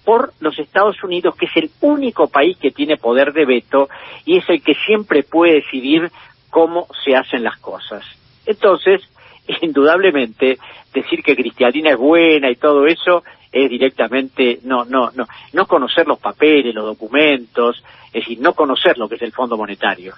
Por 0.05 0.33
los 0.41 0.59
Estados 0.59 1.03
Unidos, 1.03 1.35
que 1.37 1.47
es 1.47 1.57
el 1.57 1.71
único 1.81 2.29
país 2.29 2.59
que 2.59 2.71
tiene 2.71 2.99
poder 2.99 3.33
de 3.33 3.47
veto 3.47 3.89
y 4.27 4.37
es 4.37 4.49
el 4.49 4.63
que 4.63 4.75
siempre 4.87 5.23
puede 5.23 5.55
decidir 5.55 6.11
cómo 6.51 6.87
se 7.05 7.17
hacen 7.17 7.43
las 7.43 7.59
cosas. 7.59 8.05
Entonces, 8.45 9.01
indudablemente, 9.63 10.59
decir 10.93 11.23
que 11.23 11.37
Cristianina 11.37 11.93
es 11.93 11.97
buena 11.97 12.51
y 12.51 12.57
todo 12.57 12.87
eso 12.87 13.23
es 13.53 13.69
directamente 13.69 14.61
no 14.65 14.85
no 14.85 15.11
no 15.15 15.29
no 15.53 15.67
conocer 15.67 16.07
los 16.07 16.19
papeles, 16.19 16.75
los 16.75 16.87
documentos, 16.87 17.83
es 18.07 18.13
decir, 18.13 18.41
no 18.41 18.55
conocer 18.55 18.99
lo 18.99 19.09
que 19.09 19.17
es 19.17 19.23
el 19.23 19.33
Fondo 19.33 19.57
Monetario. 19.57 20.15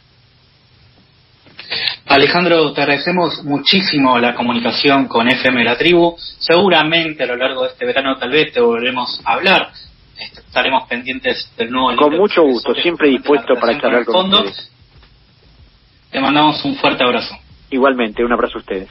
Alejandro, 2.07 2.73
te 2.73 2.83
agradecemos 2.83 3.43
muchísimo 3.45 4.19
la 4.19 4.35
comunicación 4.35 5.09
con 5.09 5.29
FM 5.29 5.65
La 5.65 5.77
Tribu. 5.77 6.15
Seguramente 6.39 7.25
a 7.25 7.27
lo 7.27 7.37
largo 7.37 7.63
de 7.63 7.69
este 7.69 7.87
verano 7.87 8.17
tal 8.19 8.31
vez 8.31 8.53
te 8.53 8.61
volveremos 8.61 9.21
a 9.25 9.33
hablar. 9.33 9.71
Estaremos 10.17 10.87
pendientes 10.89 11.51
del 11.57 11.71
nuevo 11.71 11.97
Con 11.97 12.17
mucho 12.17 12.43
gusto, 12.43 12.75
siempre 12.75 13.09
dispuesto 13.09 13.55
para 13.57 13.81
charlar 13.81 14.05
con, 14.05 14.31
Te 16.11 16.21
mandamos 16.21 16.65
un 16.65 16.77
fuerte 16.77 17.03
abrazo. 17.03 17.37
Igualmente, 17.71 18.25
un 18.25 18.33
abrazo 18.33 18.59
a 18.59 18.61
ustedes. 18.61 18.83